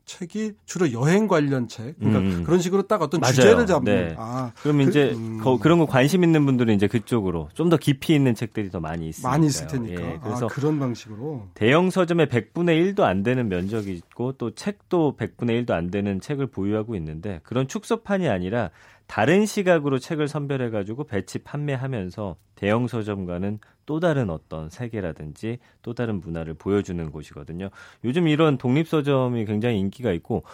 책이 0.04 0.52
주로 0.64 0.92
여행 0.92 1.26
관련 1.26 1.66
책. 1.66 1.98
그러니까 1.98 2.20
음. 2.20 2.44
그런 2.44 2.60
식으로 2.60 2.82
딱 2.82 3.02
어떤 3.02 3.20
맞아요. 3.20 3.34
주제를 3.34 3.66
잡는. 3.66 3.94
네. 4.08 4.14
아, 4.16 4.52
그럼 4.62 4.76
그, 4.78 4.82
이제 4.84 5.10
음. 5.12 5.40
거, 5.42 5.58
그런 5.58 5.80
거 5.80 5.86
관심 5.86 6.22
있는 6.22 6.46
분들은 6.46 6.72
이제 6.74 6.86
그쪽으로 6.86 7.48
좀 7.54 7.68
더 7.68 7.78
깊이 7.78 8.14
있는 8.14 8.34
책들이 8.36 8.70
더 8.70 8.78
많이 8.78 9.08
있으니까 9.08 9.30
많이 9.30 9.46
있을 9.46 9.66
테니까. 9.66 10.02
예, 10.02 10.20
그래서 10.22 10.44
아, 10.44 10.48
그런 10.48 10.78
방식으로 10.78 11.48
대형 11.54 11.90
서점에 11.90 12.26
100분의 12.26 12.94
1도 12.94 13.00
안 13.00 13.22
되는 13.24 13.48
면적이 13.48 13.94
있고 13.94 14.32
또 14.32 14.54
책도 14.54 15.16
100분의 15.18 15.64
1도 15.64 15.70
안 15.72 15.90
되는 15.90 16.20
책을 16.20 16.46
보유하고 16.48 16.94
있는데 16.96 17.40
그런 17.44 17.66
축소판이 17.66 18.28
아니라 18.28 18.70
다른 19.12 19.44
시각으로 19.44 19.98
책을 19.98 20.26
선별해 20.26 20.70
가지고 20.70 21.04
배치 21.04 21.38
판매하면서 21.38 22.34
대형 22.54 22.86
서점과는 22.86 23.58
또 23.84 24.00
다른 24.00 24.30
어떤 24.30 24.70
세계라든지 24.70 25.58
또 25.82 25.92
다른 25.92 26.18
문화를 26.18 26.54
보여주는 26.54 27.10
곳이거든요. 27.10 27.68
요즘 28.04 28.26
이런 28.26 28.56
독립 28.56 28.88
서점이 28.88 29.44
굉장히 29.44 29.78
인기가 29.80 30.12
있고 30.12 30.44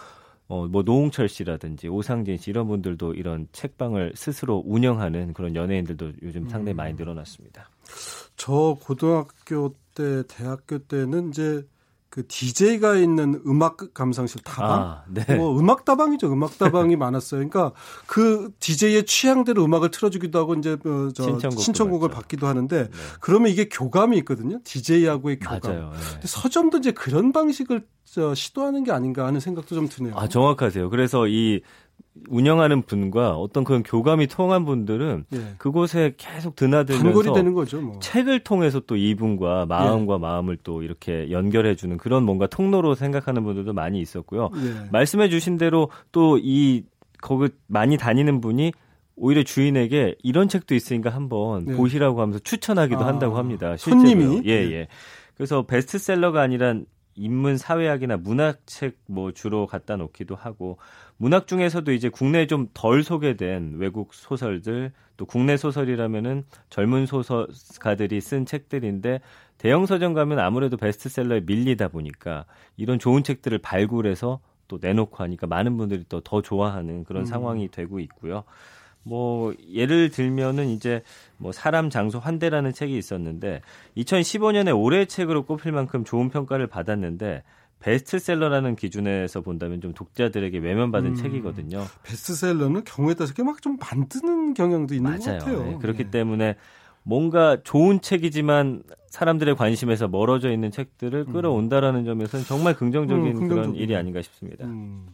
어, 0.49 0.67
뭐 0.67 0.83
노홍철 0.83 1.29
씨라든지 1.29 1.87
오상진 1.87 2.35
씨 2.35 2.49
이런 2.49 2.67
분들도 2.67 3.13
이런 3.13 3.47
책방을 3.53 4.11
스스로 4.15 4.61
운영하는 4.65 5.31
그런 5.31 5.55
연예인들도 5.55 6.11
요즘 6.21 6.49
상당히 6.49 6.73
많이 6.73 6.91
음. 6.91 6.97
늘어났습니다. 6.97 7.69
저 8.35 8.77
고등학교 8.81 9.73
때, 9.95 10.23
대학교 10.27 10.79
때는 10.79 11.29
이제 11.29 11.65
그 12.09 12.25
DJ가 12.27 12.95
있는 12.95 13.39
음악 13.45 13.93
감상실 13.93 14.41
다방, 14.41 14.81
아, 14.81 15.03
네. 15.07 15.35
뭐 15.35 15.59
음악 15.59 15.85
다방이죠. 15.85 16.31
음악 16.31 16.57
다방이 16.57 16.95
많았어요. 16.97 17.47
그러니까 17.47 17.71
그 18.07 18.51
DJ의 18.59 19.05
취향대로 19.05 19.63
음악을 19.63 19.91
틀어주기도 19.91 20.39
하고 20.39 20.55
이제 20.55 20.73
어, 20.73 21.09
저 21.13 21.23
신청곡도 21.23 21.61
신청곡을 21.61 22.09
맞죠. 22.09 22.19
받기도 22.19 22.47
하는데 22.47 22.83
네. 22.83 22.89
그러면 23.19 23.51
이게 23.51 23.69
교감이 23.69 24.17
있거든요. 24.19 24.59
DJ하고의 24.63 25.37
교감. 25.39 25.59
맞아요. 25.63 25.91
네. 26.21 26.27
서점도 26.27 26.79
이제 26.79 26.91
그런 26.91 27.31
방식을 27.31 27.85
저 28.05 28.33
시도하는 28.33 28.83
게 28.83 28.91
아닌가 28.91 29.27
하는 29.27 29.39
생각도 29.39 29.75
좀 29.75 29.87
드네요. 29.87 30.13
아, 30.15 30.27
정확하세요. 30.27 30.89
그래서 30.89 31.27
이 31.27 31.61
운영하는 32.27 32.81
분과 32.81 33.35
어떤 33.35 33.63
그런 33.63 33.83
교감이 33.83 34.27
통한 34.27 34.65
분들은 34.65 35.25
예. 35.33 35.37
그곳에 35.57 36.13
계속 36.17 36.55
드나들면서 36.55 37.33
되는 37.33 37.53
거죠. 37.53 37.79
뭐. 37.81 37.99
책을 37.99 38.39
통해서 38.43 38.79
또 38.81 38.95
이분과 38.95 39.67
마음과 39.67 40.15
예. 40.15 40.17
마음을 40.17 40.57
또 40.63 40.81
이렇게 40.83 41.31
연결해 41.31 41.75
주는 41.75 41.97
그런 41.97 42.23
뭔가 42.23 42.47
통로로 42.47 42.95
생각하는 42.95 43.43
분들도 43.43 43.73
많이 43.73 44.01
있었고요. 44.01 44.49
예. 44.55 44.89
말씀해 44.91 45.29
주신 45.29 45.57
대로 45.57 45.89
또 46.11 46.39
이 46.41 46.83
거기 47.21 47.49
많이 47.67 47.97
다니는 47.97 48.41
분이 48.41 48.71
오히려 49.15 49.43
주인에게 49.43 50.15
이런 50.23 50.47
책도 50.47 50.73
있으니까 50.75 51.09
한번 51.09 51.65
네. 51.65 51.75
보시라고 51.75 52.21
하면서 52.21 52.39
추천하기도 52.39 53.01
아, 53.01 53.07
한다고 53.07 53.37
합니다. 53.37 53.75
실제로요. 53.75 54.01
손님이? 54.01 54.41
예, 54.45 54.65
네. 54.65 54.71
예. 54.71 54.87
그래서 55.35 55.63
베스트셀러가 55.63 56.41
아니라 56.41 56.75
인문 57.15 57.57
사회학이나 57.57 58.17
문학책 58.17 58.97
뭐 59.07 59.31
주로 59.31 59.67
갖다 59.67 59.97
놓기도 59.97 60.35
하고 60.35 60.77
문학 61.17 61.47
중에서도 61.47 61.91
이제 61.91 62.09
국내에 62.09 62.47
좀 62.47 62.67
덜 62.73 63.03
소개된 63.03 63.75
외국 63.77 64.13
소설들 64.13 64.91
또 65.17 65.25
국내 65.25 65.57
소설이라면은 65.57 66.45
젊은 66.69 67.05
소설가들이 67.05 68.21
쓴 68.21 68.45
책들인데 68.45 69.19
대형 69.57 69.85
서점 69.85 70.13
가면 70.13 70.39
아무래도 70.39 70.77
베스트셀러에 70.77 71.41
밀리다 71.45 71.89
보니까 71.89 72.45
이런 72.77 72.99
좋은 72.99 73.23
책들을 73.23 73.57
발굴해서 73.59 74.39
또 74.69 74.77
내놓고 74.81 75.17
하니까 75.23 75.47
많은 75.47 75.75
분들이 75.77 76.05
또 76.07 76.21
더 76.21 76.41
좋아하는 76.41 77.03
그런 77.03 77.23
음. 77.23 77.25
상황이 77.25 77.67
되고 77.69 77.99
있고요. 77.99 78.43
뭐 79.03 79.53
예를 79.73 80.09
들면은 80.09 80.67
이제 80.69 81.03
뭐 81.37 81.51
사람 81.51 81.89
장소 81.89 82.19
환대라는 82.19 82.73
책이 82.73 82.97
있었는데 82.97 83.61
2015년에 83.97 84.77
올해의 84.77 85.07
책으로 85.07 85.45
꼽힐 85.45 85.71
만큼 85.71 86.03
좋은 86.03 86.29
평가를 86.29 86.67
받았는데 86.67 87.43
베스트셀러라는 87.79 88.75
기준에서 88.75 89.41
본다면 89.41 89.79
좀 89.81 89.93
독자들에게 89.93 90.57
외면받은 90.59 91.11
음. 91.11 91.15
책이거든요. 91.15 91.85
베스트셀러는 92.03 92.83
경우에 92.83 93.13
따라서 93.13 93.33
막좀 93.41 93.77
만드는 93.79 94.53
경향도 94.53 94.93
있는 94.93 95.17
것 95.17 95.25
맞아요. 95.25 95.39
같아요. 95.39 95.63
네, 95.63 95.77
그렇기 95.79 96.03
네. 96.05 96.11
때문에 96.11 96.55
뭔가 97.03 97.57
좋은 97.63 98.01
책이지만 98.01 98.83
사람들의 99.07 99.55
관심에서 99.55 100.07
멀어져 100.07 100.51
있는 100.51 100.69
책들을 100.71 101.25
끌어온다라는 101.25 102.05
점에서는 102.05 102.45
정말 102.45 102.75
긍정적인 102.75 103.25
음, 103.25 103.33
그런 103.33 103.47
긍정적이네요. 103.47 103.81
일이 103.83 103.95
아닌가 103.95 104.21
싶습니다. 104.21 104.65
음. 104.65 105.07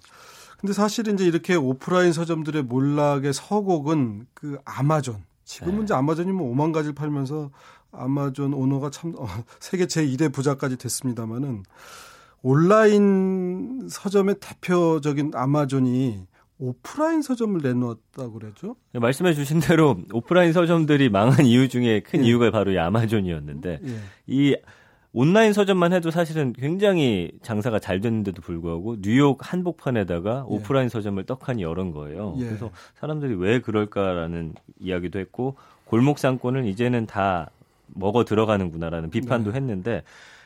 근데 0.65 0.73
사실 0.73 1.07
이제 1.09 1.23
이렇게 1.23 1.53
오프라인 1.53 2.11
서점들의 2.11 2.63
몰락의 2.63 3.33
서곡은 3.33 4.25
그 4.33 4.57
아마존. 4.65 5.17
지금은 5.43 5.77
네. 5.77 5.83
이제 5.83 5.93
아마존이 5.93 6.31
뭐 6.31 6.51
5만 6.55 6.73
가지를 6.73 6.95
팔면서 6.95 7.51
아마존 7.91 8.51
오너가 8.55 8.89
참 8.89 9.13
어, 9.15 9.27
세계 9.59 9.85
제1의 9.85 10.33
부자까지 10.33 10.77
됐습니다마는 10.77 11.65
온라인 12.41 13.87
서점의 13.87 14.37
대표적인 14.39 15.33
아마존이 15.35 16.25
오프라인 16.57 17.21
서점을 17.21 17.61
내놓았다고 17.61 18.33
그랬죠? 18.33 18.75
네, 18.91 18.99
말씀해 18.99 19.35
주신 19.35 19.59
대로 19.59 19.97
오프라인 20.13 20.51
서점들이 20.51 21.09
망한 21.09 21.45
이유 21.45 21.69
중에 21.69 21.99
큰 21.99 22.23
예. 22.23 22.27
이유가 22.27 22.49
바로 22.49 22.71
이 22.71 22.79
아마존이었는데 22.79 23.81
예. 23.83 23.99
이 24.25 24.55
온라인 25.17 25.53
서점만 25.53 25.93
해도 25.93 26.11
사실은 26.11 26.51
굉장히 26.51 27.31
장사가 27.41 27.79
잘 27.79 28.01
됐는데도 28.01 28.41
불구하고 28.41 28.97
뉴욕 29.01 29.39
한복판에다가 29.41 30.45
예. 30.49 30.53
오프라인 30.53 30.89
서점을 30.89 31.23
떡하니 31.23 31.63
열은 31.63 31.93
거예요. 31.93 32.35
예. 32.39 32.43
그래서 32.43 32.69
사람들이 32.95 33.35
왜 33.35 33.61
그럴까라는 33.61 34.55
이야기도 34.77 35.19
했고 35.19 35.55
골목 35.85 36.19
상권을 36.19 36.65
이제는 36.65 37.05
다 37.05 37.49
먹어 37.87 38.25
들어가는구나라는 38.25 39.09
비판도 39.09 39.51
네. 39.51 39.55
했는데 39.55 40.03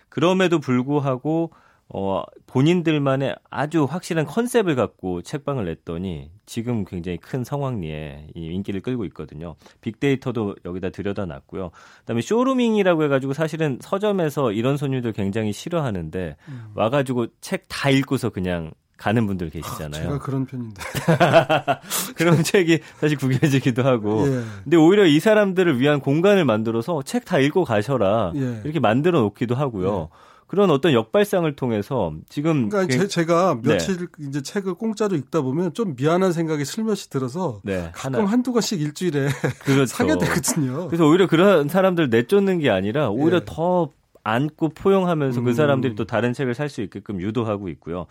그럼에도 0.08 0.60
불구하고 0.60 1.50
어 1.92 2.22
본인들만의 2.46 3.36
아주 3.50 3.86
확실한 3.86 4.26
컨셉을 4.26 4.76
갖고 4.76 5.22
책방을 5.24 5.66
냈더니 5.66 6.30
지금 6.46 6.86
굉장히 6.86 7.18
큰 7.18 7.44
성황리에 7.44 8.28
이 8.36 8.46
인기를 8.46 8.82
끌고 8.82 9.06
있거든요. 9.06 9.56
빅데이터도 9.82 10.56
여기다 10.66 10.90
들여다 10.90 11.26
놨고요. 11.26 11.72
그다음에 12.02 12.22
쇼루밍이라고 12.22 13.04
해가지고 13.06 13.34
사실은 13.34 13.80
서점에서 13.82 14.52
이런 14.52 14.78
손님들 14.78 15.14
굉장히 15.14 15.52
싫어하는데 15.52 16.36
음. 16.48 16.64
와가지고 16.76 17.28
책 17.42 17.66
다 17.70 17.90
읽고서 17.90 18.30
그냥 18.30 18.72
가는 18.98 19.26
분들 19.26 19.50
계시잖아요. 19.50 20.04
제가 20.04 20.20
그런 20.20 20.46
편인데. 20.46 20.82
그런 22.16 22.44
책이 22.44 22.80
사실 22.98 23.18
구겨지기도 23.18 23.84
하고. 23.84 24.28
예. 24.28 24.42
근데 24.64 24.78
오히려 24.78 25.06
이 25.06 25.20
사람들을 25.20 25.80
위한 25.80 26.00
공간을 26.02 26.46
만들어서 26.46 27.02
책 27.04 27.24
다 27.26 27.40
읽고 27.40 27.64
가셔라 27.64 28.34
예. 28.36 28.62
이렇게 28.64 28.80
만들어 28.80 29.20
놓기도 29.22 29.56
하고요. 29.56 30.10
그런 30.50 30.72
어떤 30.72 30.94
역발상을 30.94 31.56
통해서 31.56 32.12
지금 32.28 32.70
그러니까 32.70 32.98
굉- 32.98 33.08
제, 33.08 33.24
네. 33.26 33.62
며칠 33.62 34.08
이제 34.20 34.42
책을 34.42 34.74
공짜로 34.74 35.16
읽다 35.16 35.42
보면 35.42 35.74
좀 35.76 35.96
미안한 35.96 36.32
생각이 36.34 36.66
슬며시 36.66 37.12
들어서 37.12 37.62
네, 37.64 37.92
가끔 37.94 38.20
하나 38.22 38.32
한두 38.32 38.52
권씩 38.52 38.82
일주일에 38.82 39.28
그렇죠. 39.64 39.86
사게 39.86 40.18
되거든요. 40.18 40.88
그래서 40.88 41.06
오히려 41.08 41.28
그런 41.28 41.70
사람들 41.70 42.10
내쫓는 42.10 42.58
게 42.58 42.72
아니라 42.72 43.10
오히려 43.10 43.38
예. 43.38 43.42
더 43.46 43.92
안고 44.24 44.70
포용하면서 44.70 45.42
그 45.42 45.50
음. 45.52 45.54
사람들이 45.54 45.94
또 45.96 46.06
다른 46.06 46.34
책을 46.34 46.56
살 46.56 46.68
수 46.68 46.82
있게끔 46.82 47.22
유도하고 47.22 47.70
있고요. 47.70 48.08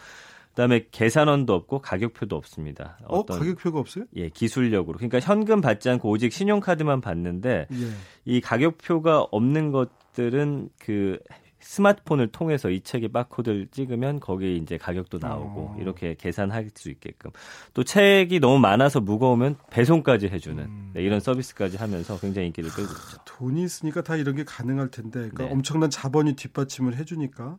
그다음에 0.50 0.86
계산원도 0.92 1.52
없고 1.54 1.80
가격표도 1.80 2.34
없습니다. 2.36 2.98
어, 3.04 3.18
어떤 3.18 3.38
가격표가 3.40 3.78
없어요? 3.80 4.04
예, 4.16 4.28
기술력으로. 4.28 4.96
그러니까 4.96 5.18
현금 5.20 5.60
받지 5.60 5.88
않고 5.90 6.08
오직 6.08 6.32
신용카드만 6.32 7.00
받는데 7.00 7.66
예. 7.72 7.76
이 8.24 8.40
가격표가 8.40 9.26
없는 9.32 9.70
것들은 9.72 10.68
그 10.78 11.18
스마트폰을 11.60 12.28
통해서 12.28 12.70
이 12.70 12.80
책의 12.80 13.08
바코드를 13.10 13.68
찍으면 13.70 14.20
거기에 14.20 14.54
이제 14.56 14.78
가격도 14.78 15.18
나오고 15.18 15.60
어. 15.60 15.76
이렇게 15.80 16.14
계산할 16.18 16.70
수 16.74 16.90
있게끔 16.90 17.30
또 17.74 17.84
책이 17.84 18.40
너무 18.40 18.58
많아서 18.58 19.00
무거우면 19.00 19.56
배송까지 19.70 20.28
해주는 20.28 20.62
음. 20.64 20.90
네, 20.94 21.02
이런 21.02 21.20
서비스까지 21.20 21.76
하면서 21.76 22.18
굉장히 22.18 22.46
인기를 22.48 22.70
끌고 22.70 22.90
있죠. 22.92 23.18
돈이 23.24 23.62
있으니까 23.62 24.02
다 24.02 24.16
이런 24.16 24.34
게 24.36 24.44
가능할 24.44 24.90
텐데, 24.90 25.18
그러니까 25.20 25.44
네. 25.44 25.50
엄청난 25.50 25.90
자본이 25.90 26.34
뒷받침을 26.36 26.96
해주니까 26.96 27.58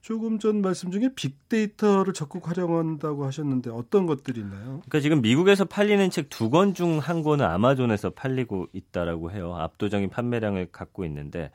조금 0.00 0.38
전 0.38 0.62
말씀 0.62 0.90
중에 0.90 1.10
빅데이터를 1.14 2.14
적극 2.14 2.48
활용한다고 2.48 3.26
하셨는데 3.26 3.70
어떤 3.70 4.06
것들이 4.06 4.40
있나요? 4.40 4.80
그러니까 4.88 5.00
지금 5.00 5.20
미국에서 5.20 5.64
팔리는 5.64 6.08
책 6.10 6.28
두 6.30 6.50
권 6.50 6.72
중 6.74 6.98
한 6.98 7.22
권은 7.22 7.44
아마존에서 7.44 8.10
팔리고 8.10 8.68
있다라고 8.72 9.30
해요. 9.32 9.54
압도적인 9.56 10.08
판매량을 10.10 10.68
갖고 10.72 11.04
있는데 11.04 11.50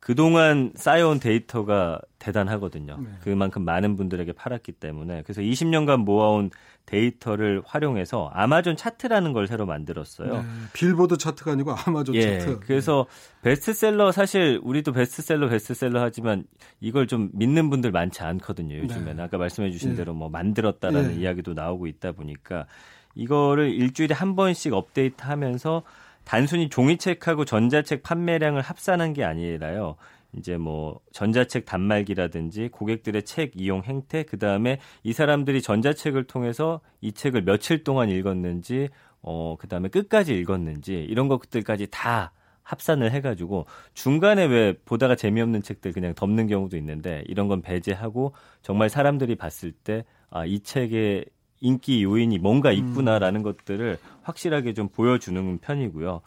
그동안 0.00 0.72
쌓여온 0.74 1.20
데이터가 1.20 2.00
대단하거든요. 2.18 2.98
네. 3.00 3.08
그만큼 3.20 3.64
많은 3.64 3.96
분들에게 3.96 4.32
팔았기 4.32 4.72
때문에 4.72 5.22
그래서 5.22 5.40
20년간 5.40 6.04
모아온 6.04 6.50
데이터를 6.86 7.62
활용해서 7.66 8.30
아마존 8.32 8.76
차트라는 8.76 9.34
걸 9.34 9.46
새로 9.46 9.66
만들었어요. 9.66 10.32
네, 10.32 10.42
빌보드 10.72 11.18
차트가 11.18 11.52
아니고 11.52 11.72
아마존 11.72 12.14
예, 12.14 12.38
차트. 12.38 12.60
그래서 12.60 13.06
베스트셀러 13.42 14.10
사실 14.12 14.58
우리도 14.62 14.92
베스트셀러 14.92 15.48
베스트셀러 15.48 16.00
하지만 16.00 16.44
이걸 16.80 17.06
좀 17.06 17.28
믿는 17.34 17.68
분들 17.68 17.90
많지 17.90 18.22
않거든요. 18.22 18.78
요즘에는 18.78 19.16
네. 19.16 19.22
아까 19.22 19.36
말씀해 19.36 19.70
주신 19.70 19.92
예. 19.92 19.96
대로 19.96 20.14
뭐 20.14 20.30
만들었다라는 20.30 21.16
예. 21.16 21.20
이야기도 21.20 21.52
나오고 21.52 21.86
있다 21.86 22.12
보니까 22.12 22.66
이거를 23.14 23.70
일주일에 23.70 24.14
한 24.14 24.36
번씩 24.36 24.72
업데이트하면서 24.72 25.82
단순히 26.28 26.68
종이책하고 26.68 27.46
전자책 27.46 28.02
판매량을 28.02 28.60
합산한 28.60 29.14
게 29.14 29.24
아니라요. 29.24 29.96
이제 30.36 30.58
뭐 30.58 31.00
전자책 31.12 31.64
단말기라든지 31.64 32.68
고객들의 32.68 33.22
책 33.22 33.52
이용 33.54 33.82
행태 33.82 34.24
그다음에 34.24 34.78
이 35.02 35.14
사람들이 35.14 35.62
전자책을 35.62 36.24
통해서 36.24 36.82
이 37.00 37.12
책을 37.12 37.44
며칠 37.44 37.82
동안 37.82 38.10
읽었는지 38.10 38.90
어 39.22 39.56
그다음에 39.58 39.88
끝까지 39.88 40.34
읽었는지 40.34 40.92
이런 41.08 41.28
것들까지 41.28 41.86
다 41.90 42.32
합산을 42.62 43.10
해가지고 43.12 43.64
중간에 43.94 44.44
왜 44.44 44.74
보다가 44.84 45.16
재미없는 45.16 45.62
책들 45.62 45.94
그냥 45.94 46.14
덮는 46.14 46.46
경우도 46.46 46.76
있는데 46.76 47.24
이런 47.26 47.48
건 47.48 47.62
배제하고 47.62 48.34
정말 48.60 48.90
사람들이 48.90 49.34
봤을 49.34 49.72
때 49.72 50.04
아 50.30 50.44
이 50.44 50.60
책의 50.60 51.24
인기 51.60 52.02
요인이 52.02 52.38
뭔가 52.38 52.72
있구나라는 52.72 53.42
것들을 53.42 53.98
확실하게 54.22 54.74
좀 54.74 54.88
보여주는 54.88 55.58
편이고요. 55.58 56.20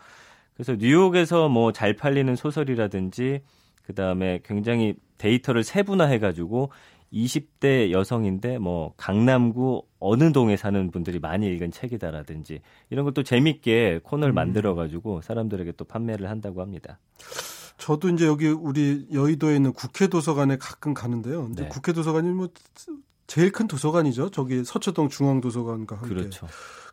그래서 0.54 0.76
뉴욕에서 0.76 1.50
뭐 1.50 1.72
잘 1.72 1.96
팔리는 1.96 2.36
소설이라든지 2.36 3.42
그 3.84 3.96
다음에 3.96 4.40
굉장히 4.44 4.96
데이터를 5.18 5.64
세분화해가지고 5.64 6.72
20대 7.14 7.92
여성인데 7.92 8.58
뭐 8.58 8.94
강남구 8.96 9.84
어느 10.00 10.32
동에 10.32 10.56
사는 10.56 10.92
분들이 10.92 11.20
많이 11.20 11.48
읽은 11.48 11.72
책이다라든지 11.72 12.62
이런 12.90 13.06
것도 13.06 13.24
재밌게 13.24 14.00
코너를 14.04 14.34
만들어가지고 14.34 15.22
사람들에게 15.22 15.74
또 15.74 15.86
판매를 15.86 16.30
한다고 16.30 16.62
합니다. 16.62 17.00
저도 17.78 18.10
이제 18.10 18.26
여기 18.26 18.48
우리 18.48 19.08
여의도에 19.12 19.56
있는 19.56 19.74
국회 19.74 20.08
도서관에 20.08 20.58
가끔 20.58 20.94
가는데요. 20.94 21.44
근데 21.44 21.64
네. 21.64 21.70
국회 21.70 21.94
도서관이 21.94 22.30
뭐 22.30 22.50
제일 23.32 23.50
큰 23.54 23.66
도서관이죠. 23.66 24.30
저기 24.32 24.66
서초동 24.66 25.08
중앙도서관과 25.08 25.96
함께. 25.96 26.14
그렇죠. 26.14 26.48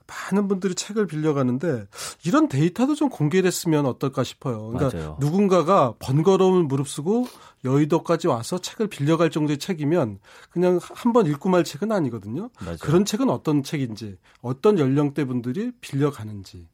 많은 0.07 0.47
분들이 0.47 0.77
책을 0.77 1.09
빌려가는데 1.09 1.89
이런 2.25 2.49
데이터도 2.49 2.95
좀 2.95 3.09
공개됐으면 3.09 3.87
어떨까 3.87 4.23
싶어요. 4.23 4.69
그러니까 4.69 4.97
맞아요. 4.97 5.17
누군가가 5.19 5.95
번거로움을 5.99 6.63
무릅쓰고 6.63 7.27
여의도까지 7.65 8.29
와서 8.29 8.59
책을 8.61 8.87
빌려갈 8.87 9.31
정도의 9.31 9.59
책이면 9.59 10.21
그냥 10.51 10.79
한 10.81 11.13
번 11.13 11.27
읽고 11.27 11.49
말 11.49 11.65
책은 11.65 11.91
아니거든요. 11.91 12.51
맞아요. 12.61 12.77
그런 12.81 13.05
책은 13.05 13.29
어떤 13.31 13.65
책인지, 13.65 14.17
어떤 14.41 14.79
연령대 14.79 15.25
분들이 15.25 15.73
빌려가는지. 15.81 16.69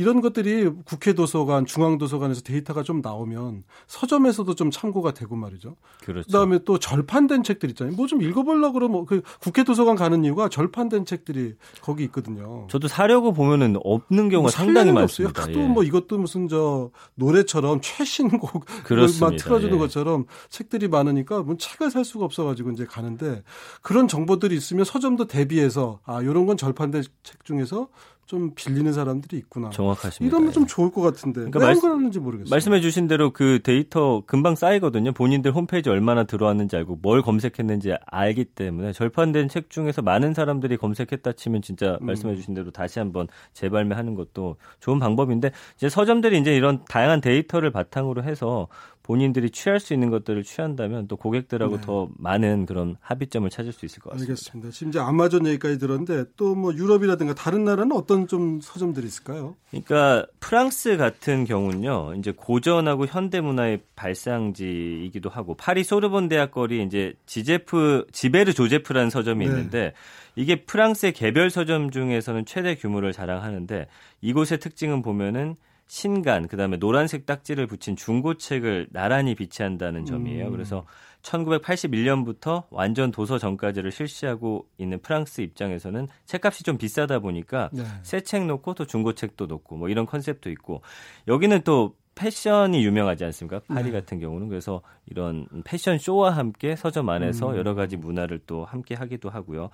이런 0.00 0.20
것들이 0.20 0.68
국회 0.84 1.14
도서관, 1.14 1.64
중앙 1.66 1.98
도서관에서 1.98 2.42
데이터가 2.42 2.82
좀 2.82 3.00
나오면 3.02 3.64
서점에서도 3.86 4.54
좀 4.54 4.70
참고가 4.70 5.12
되고 5.14 5.36
말이죠. 5.36 5.76
그렇죠. 6.04 6.26
그다음에 6.26 6.60
또 6.64 6.78
절판된 6.78 7.42
책들 7.42 7.70
있잖아요. 7.70 7.96
뭐 7.96 8.10
좀 8.10 8.22
읽어보려고 8.22 8.72
그러면 8.72 9.06
그 9.06 9.22
국회 9.40 9.62
도서관 9.62 9.94
가는 9.94 10.24
이유가 10.24 10.48
절판된 10.48 11.04
책들이 11.04 11.54
거기 11.80 12.02
있거든요. 12.04 12.66
저도 12.68 12.88
사려고 12.88 13.32
보면은 13.32 13.76
없는 13.84 14.28
경우가 14.28 14.40
뭐 14.40 14.50
상당히 14.50 14.90
많습니다. 14.90 15.46
또 15.46 15.60
예. 15.60 15.66
뭐 15.68 15.84
이것도 15.84 16.18
무슨 16.18 16.48
저 16.48 16.90
노래처럼 17.14 17.80
최신곡만 17.84 19.36
틀어주는 19.38 19.74
예. 19.74 19.78
것처럼 19.78 20.24
책들이 20.48 20.88
많으니까 20.88 21.42
뭐 21.42 21.56
책을 21.56 21.90
살 21.92 22.04
수가 22.04 22.24
없어가지고 22.24 22.72
이제 22.72 22.84
가는데 22.84 23.44
그런 23.80 24.08
정보들이 24.08 24.56
있으면 24.56 24.84
서점도 24.84 25.28
대비해서 25.28 26.00
아 26.04 26.20
이런 26.20 26.46
건 26.46 26.56
절판된 26.56 27.04
책 27.22 27.44
중에서 27.44 27.88
좀 28.30 28.52
빌리는 28.54 28.92
사람들이 28.92 29.38
있구나. 29.38 29.70
정확하십니다. 29.70 30.24
이러면 30.24 30.52
좀 30.52 30.64
좋을 30.64 30.92
것 30.92 31.00
같은데. 31.00 31.40
그러니까 31.40 31.58
말, 31.58 31.74
그러는지 31.74 32.20
모르겠어요. 32.20 32.48
말씀해 32.48 32.80
주신 32.80 33.08
대로 33.08 33.32
그 33.32 33.58
데이터 33.64 34.22
금방 34.24 34.54
쌓이거든요. 34.54 35.10
본인들 35.10 35.52
홈페이지 35.52 35.90
얼마나 35.90 36.22
들어왔는지 36.22 36.76
알고 36.76 37.00
뭘 37.02 37.22
검색했는지 37.22 37.92
알기 38.06 38.44
때문에 38.44 38.92
절판된 38.92 39.48
책 39.48 39.68
중에서 39.68 40.02
많은 40.02 40.32
사람들이 40.32 40.76
검색했다 40.76 41.32
치면 41.32 41.62
진짜 41.62 41.98
음. 42.02 42.06
말씀해 42.06 42.36
주신 42.36 42.54
대로 42.54 42.70
다시 42.70 43.00
한번 43.00 43.26
재발매하는 43.52 44.14
것도 44.14 44.54
좋은 44.78 45.00
방법인데 45.00 45.50
이제 45.74 45.88
서점들이 45.88 46.38
이제 46.38 46.54
이런 46.54 46.84
다양한 46.88 47.20
데이터를 47.20 47.72
바탕으로 47.72 48.22
해서 48.22 48.68
본인들이 49.02 49.50
취할 49.50 49.80
수 49.80 49.92
있는 49.92 50.10
것들을 50.10 50.44
취한다면 50.44 51.08
또 51.08 51.16
고객들하고 51.16 51.76
네. 51.78 51.82
더 51.82 52.08
많은 52.16 52.66
그런 52.66 52.96
합의점을 53.00 53.48
찾을 53.50 53.72
수 53.72 53.86
있을 53.86 54.00
것 54.00 54.10
같습니다. 54.10 54.30
알겠습니다. 54.32 54.70
지금 54.70 54.88
이제 54.90 54.98
아마존 55.00 55.46
얘기까지 55.46 55.78
들었는데 55.78 56.26
또 56.36 56.60
뭐 56.60 56.74
유럽이라든가 56.74 57.34
다른 57.34 57.64
나라는 57.64 57.92
어떤 57.92 58.26
좀 58.26 58.60
서점들이 58.60 59.06
있을까요? 59.06 59.56
그러니까 59.70 60.26
프랑스 60.40 60.96
같은 60.96 61.44
경우는요. 61.44 62.14
이제 62.18 62.32
고전하고 62.32 63.06
현대 63.06 63.40
문화의 63.40 63.80
발상지이기도 63.96 65.30
하고 65.30 65.54
파리 65.54 65.84
소르본 65.84 66.28
대학 66.28 66.50
거리 66.50 66.82
이제 66.82 67.14
지제프 67.26 68.06
지베르 68.12 68.52
조제프라는 68.52 69.10
서점이 69.10 69.46
네. 69.46 69.50
있는데 69.50 69.92
이게 70.36 70.64
프랑스의 70.64 71.12
개별 71.12 71.50
서점 71.50 71.90
중에서는 71.90 72.44
최대 72.46 72.74
규모를 72.74 73.12
자랑하는데 73.12 73.86
이곳의 74.20 74.58
특징은 74.58 75.02
보면은 75.02 75.56
신간, 75.90 76.46
그다음에 76.46 76.76
노란색 76.76 77.26
딱지를 77.26 77.66
붙인 77.66 77.96
중고책을 77.96 78.90
나란히 78.92 79.34
비치한다는 79.34 80.04
점이에요. 80.04 80.46
음. 80.46 80.52
그래서 80.52 80.86
1981년부터 81.22 82.62
완전 82.70 83.10
도서 83.10 83.38
정가제를 83.38 83.90
실시하고 83.90 84.68
있는 84.78 85.00
프랑스 85.02 85.40
입장에서는 85.40 86.06
책값이 86.26 86.62
좀 86.62 86.78
비싸다 86.78 87.18
보니까 87.18 87.70
네. 87.72 87.82
새책 88.04 88.46
놓고 88.46 88.74
또 88.74 88.86
중고책도 88.86 89.46
놓고 89.46 89.78
뭐 89.78 89.88
이런 89.88 90.06
컨셉도 90.06 90.48
있고 90.50 90.82
여기는 91.26 91.62
또 91.62 91.96
패션이 92.14 92.84
유명하지 92.84 93.24
않습니까? 93.24 93.60
파리 93.66 93.90
네. 93.90 93.90
같은 93.90 94.20
경우는 94.20 94.48
그래서 94.48 94.82
이런 95.06 95.48
패션 95.64 95.98
쇼와 95.98 96.30
함께 96.30 96.76
서점 96.76 97.08
안에서 97.08 97.50
음. 97.50 97.56
여러 97.56 97.74
가지 97.74 97.96
문화를 97.96 98.38
또 98.46 98.64
함께 98.64 98.94
하기도 98.94 99.28
하고요. 99.28 99.70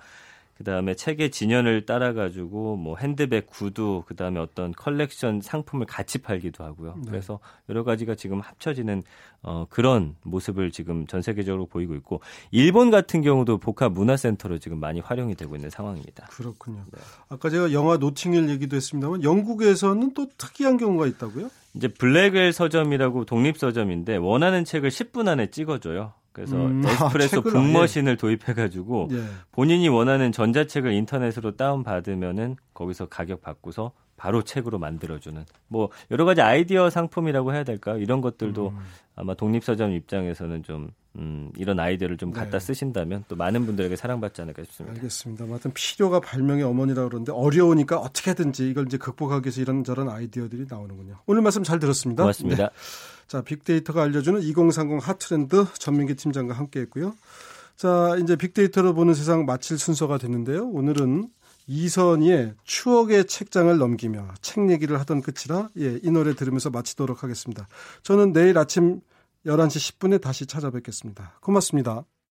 그다음에 0.57 0.95
책의 0.95 1.31
진열을 1.31 1.85
따라 1.85 2.13
가지고 2.13 2.75
뭐 2.75 2.97
핸드백, 2.97 3.47
구두, 3.47 4.03
그다음에 4.07 4.39
어떤 4.39 4.71
컬렉션 4.71 5.41
상품을 5.41 5.85
같이 5.85 6.17
팔기도 6.17 6.63
하고요. 6.63 6.95
네. 6.97 7.03
그래서 7.07 7.39
여러 7.69 7.83
가지가 7.83 8.15
지금 8.15 8.39
합쳐지는 8.39 9.03
어 9.43 9.65
그런 9.69 10.15
모습을 10.23 10.71
지금 10.71 11.05
전 11.05 11.21
세계적으로 11.21 11.67
보이고 11.67 11.95
있고 11.95 12.21
일본 12.51 12.89
같은 12.89 13.21
경우도 13.21 13.59
복합 13.59 13.93
문화센터로 13.93 14.57
지금 14.57 14.79
많이 14.79 14.99
활용이 14.99 15.35
되고 15.35 15.55
있는 15.55 15.69
상황입니다. 15.69 16.27
그렇군요. 16.27 16.83
네. 16.91 16.99
아까 17.29 17.49
제가 17.49 17.71
영화 17.71 17.97
노팅힐 17.97 18.49
얘기도 18.49 18.75
했습니다만 18.75 19.23
영국에서는 19.23 20.13
또 20.13 20.27
특이한 20.37 20.77
경우가 20.77 21.05
있다고요? 21.07 21.49
이제 21.75 21.87
블랙웰 21.87 22.51
서점이라고 22.51 23.25
독립 23.25 23.57
서점인데 23.57 24.17
원하는 24.17 24.65
책을 24.65 24.89
10분 24.89 25.27
안에 25.27 25.51
찍어줘요. 25.51 26.13
그래서 26.37 26.55
음, 26.67 26.83
에스프레소 26.85 27.39
아, 27.39 27.41
북머신을 27.41 28.11
예. 28.11 28.15
도입해가지고 28.15 29.09
예. 29.11 29.23
본인이 29.51 29.89
원하는 29.89 30.31
전자책을 30.31 30.91
인터넷으로 30.93 31.55
다운 31.55 31.81
받으면은 31.81 32.57
거기서 32.75 33.07
가격 33.07 33.41
받고서 33.41 33.91
바로 34.17 34.43
책으로 34.43 34.77
만들어주는 34.77 35.43
뭐 35.67 35.89
여러 36.11 36.25
가지 36.25 36.41
아이디어 36.41 36.91
상품이라고 36.91 37.53
해야 37.53 37.63
될까요? 37.63 37.97
이런 37.97 38.21
것들도 38.21 38.67
음. 38.67 38.77
아마 39.15 39.33
독립서점 39.33 39.93
입장에서는 39.93 40.61
좀 40.61 40.91
음, 41.17 41.51
이런 41.57 41.79
아이디어를 41.79 42.17
좀 42.17 42.31
갖다 42.31 42.59
네. 42.59 42.59
쓰신다면 42.59 43.23
또 43.27 43.35
많은 43.35 43.65
분들에게 43.65 43.95
사랑받지 43.95 44.41
않을까 44.41 44.63
싶습니다. 44.63 44.95
알겠습니다. 44.95 45.45
하여튼 45.45 45.71
필요가 45.73 46.19
발명의 46.19 46.63
어머니라 46.63 47.05
그러는데 47.05 47.31
어려우니까 47.31 47.97
어떻게든지 47.97 48.69
이걸 48.69 48.85
이제 48.85 48.97
극복하기 48.97 49.47
위해서 49.47 49.61
이런저런 49.61 50.09
아이디어들이 50.09 50.65
나오는군요. 50.69 51.17
오늘 51.25 51.41
말씀 51.41 51.63
잘 51.63 51.79
들었습니다. 51.79 52.23
고맙습니다. 52.23 52.63
네. 52.63 52.69
자, 53.27 53.41
빅데이터가 53.41 54.03
알려주는 54.03 54.41
2030 54.41 55.05
핫트렌드 55.05 55.65
전민기 55.77 56.15
팀장과 56.15 56.53
함께 56.53 56.81
했고요. 56.81 57.13
자, 57.75 58.15
이제 58.21 58.35
빅데이터로 58.35 58.93
보는 58.93 59.13
세상 59.13 59.45
마칠 59.45 59.77
순서가 59.77 60.17
됐는데요. 60.17 60.67
오늘은 60.69 61.29
이선희의 61.67 62.53
추억의 62.63 63.25
책장을 63.25 63.77
넘기며 63.77 64.29
책 64.41 64.69
얘기를 64.71 64.99
하던 65.01 65.21
끝이라 65.21 65.69
예, 65.77 65.99
이 66.01 66.09
노래 66.09 66.33
들으면서 66.33 66.69
마치도록 66.69 67.23
하겠습니다. 67.23 67.67
저는 68.03 68.31
내일 68.31 68.57
아침 68.57 69.01
11시 69.47 69.97
10분에 69.97 70.21
다시 70.21 70.45
찾아뵙겠습니다. 70.45 71.39
고맙습니다. 71.41 72.05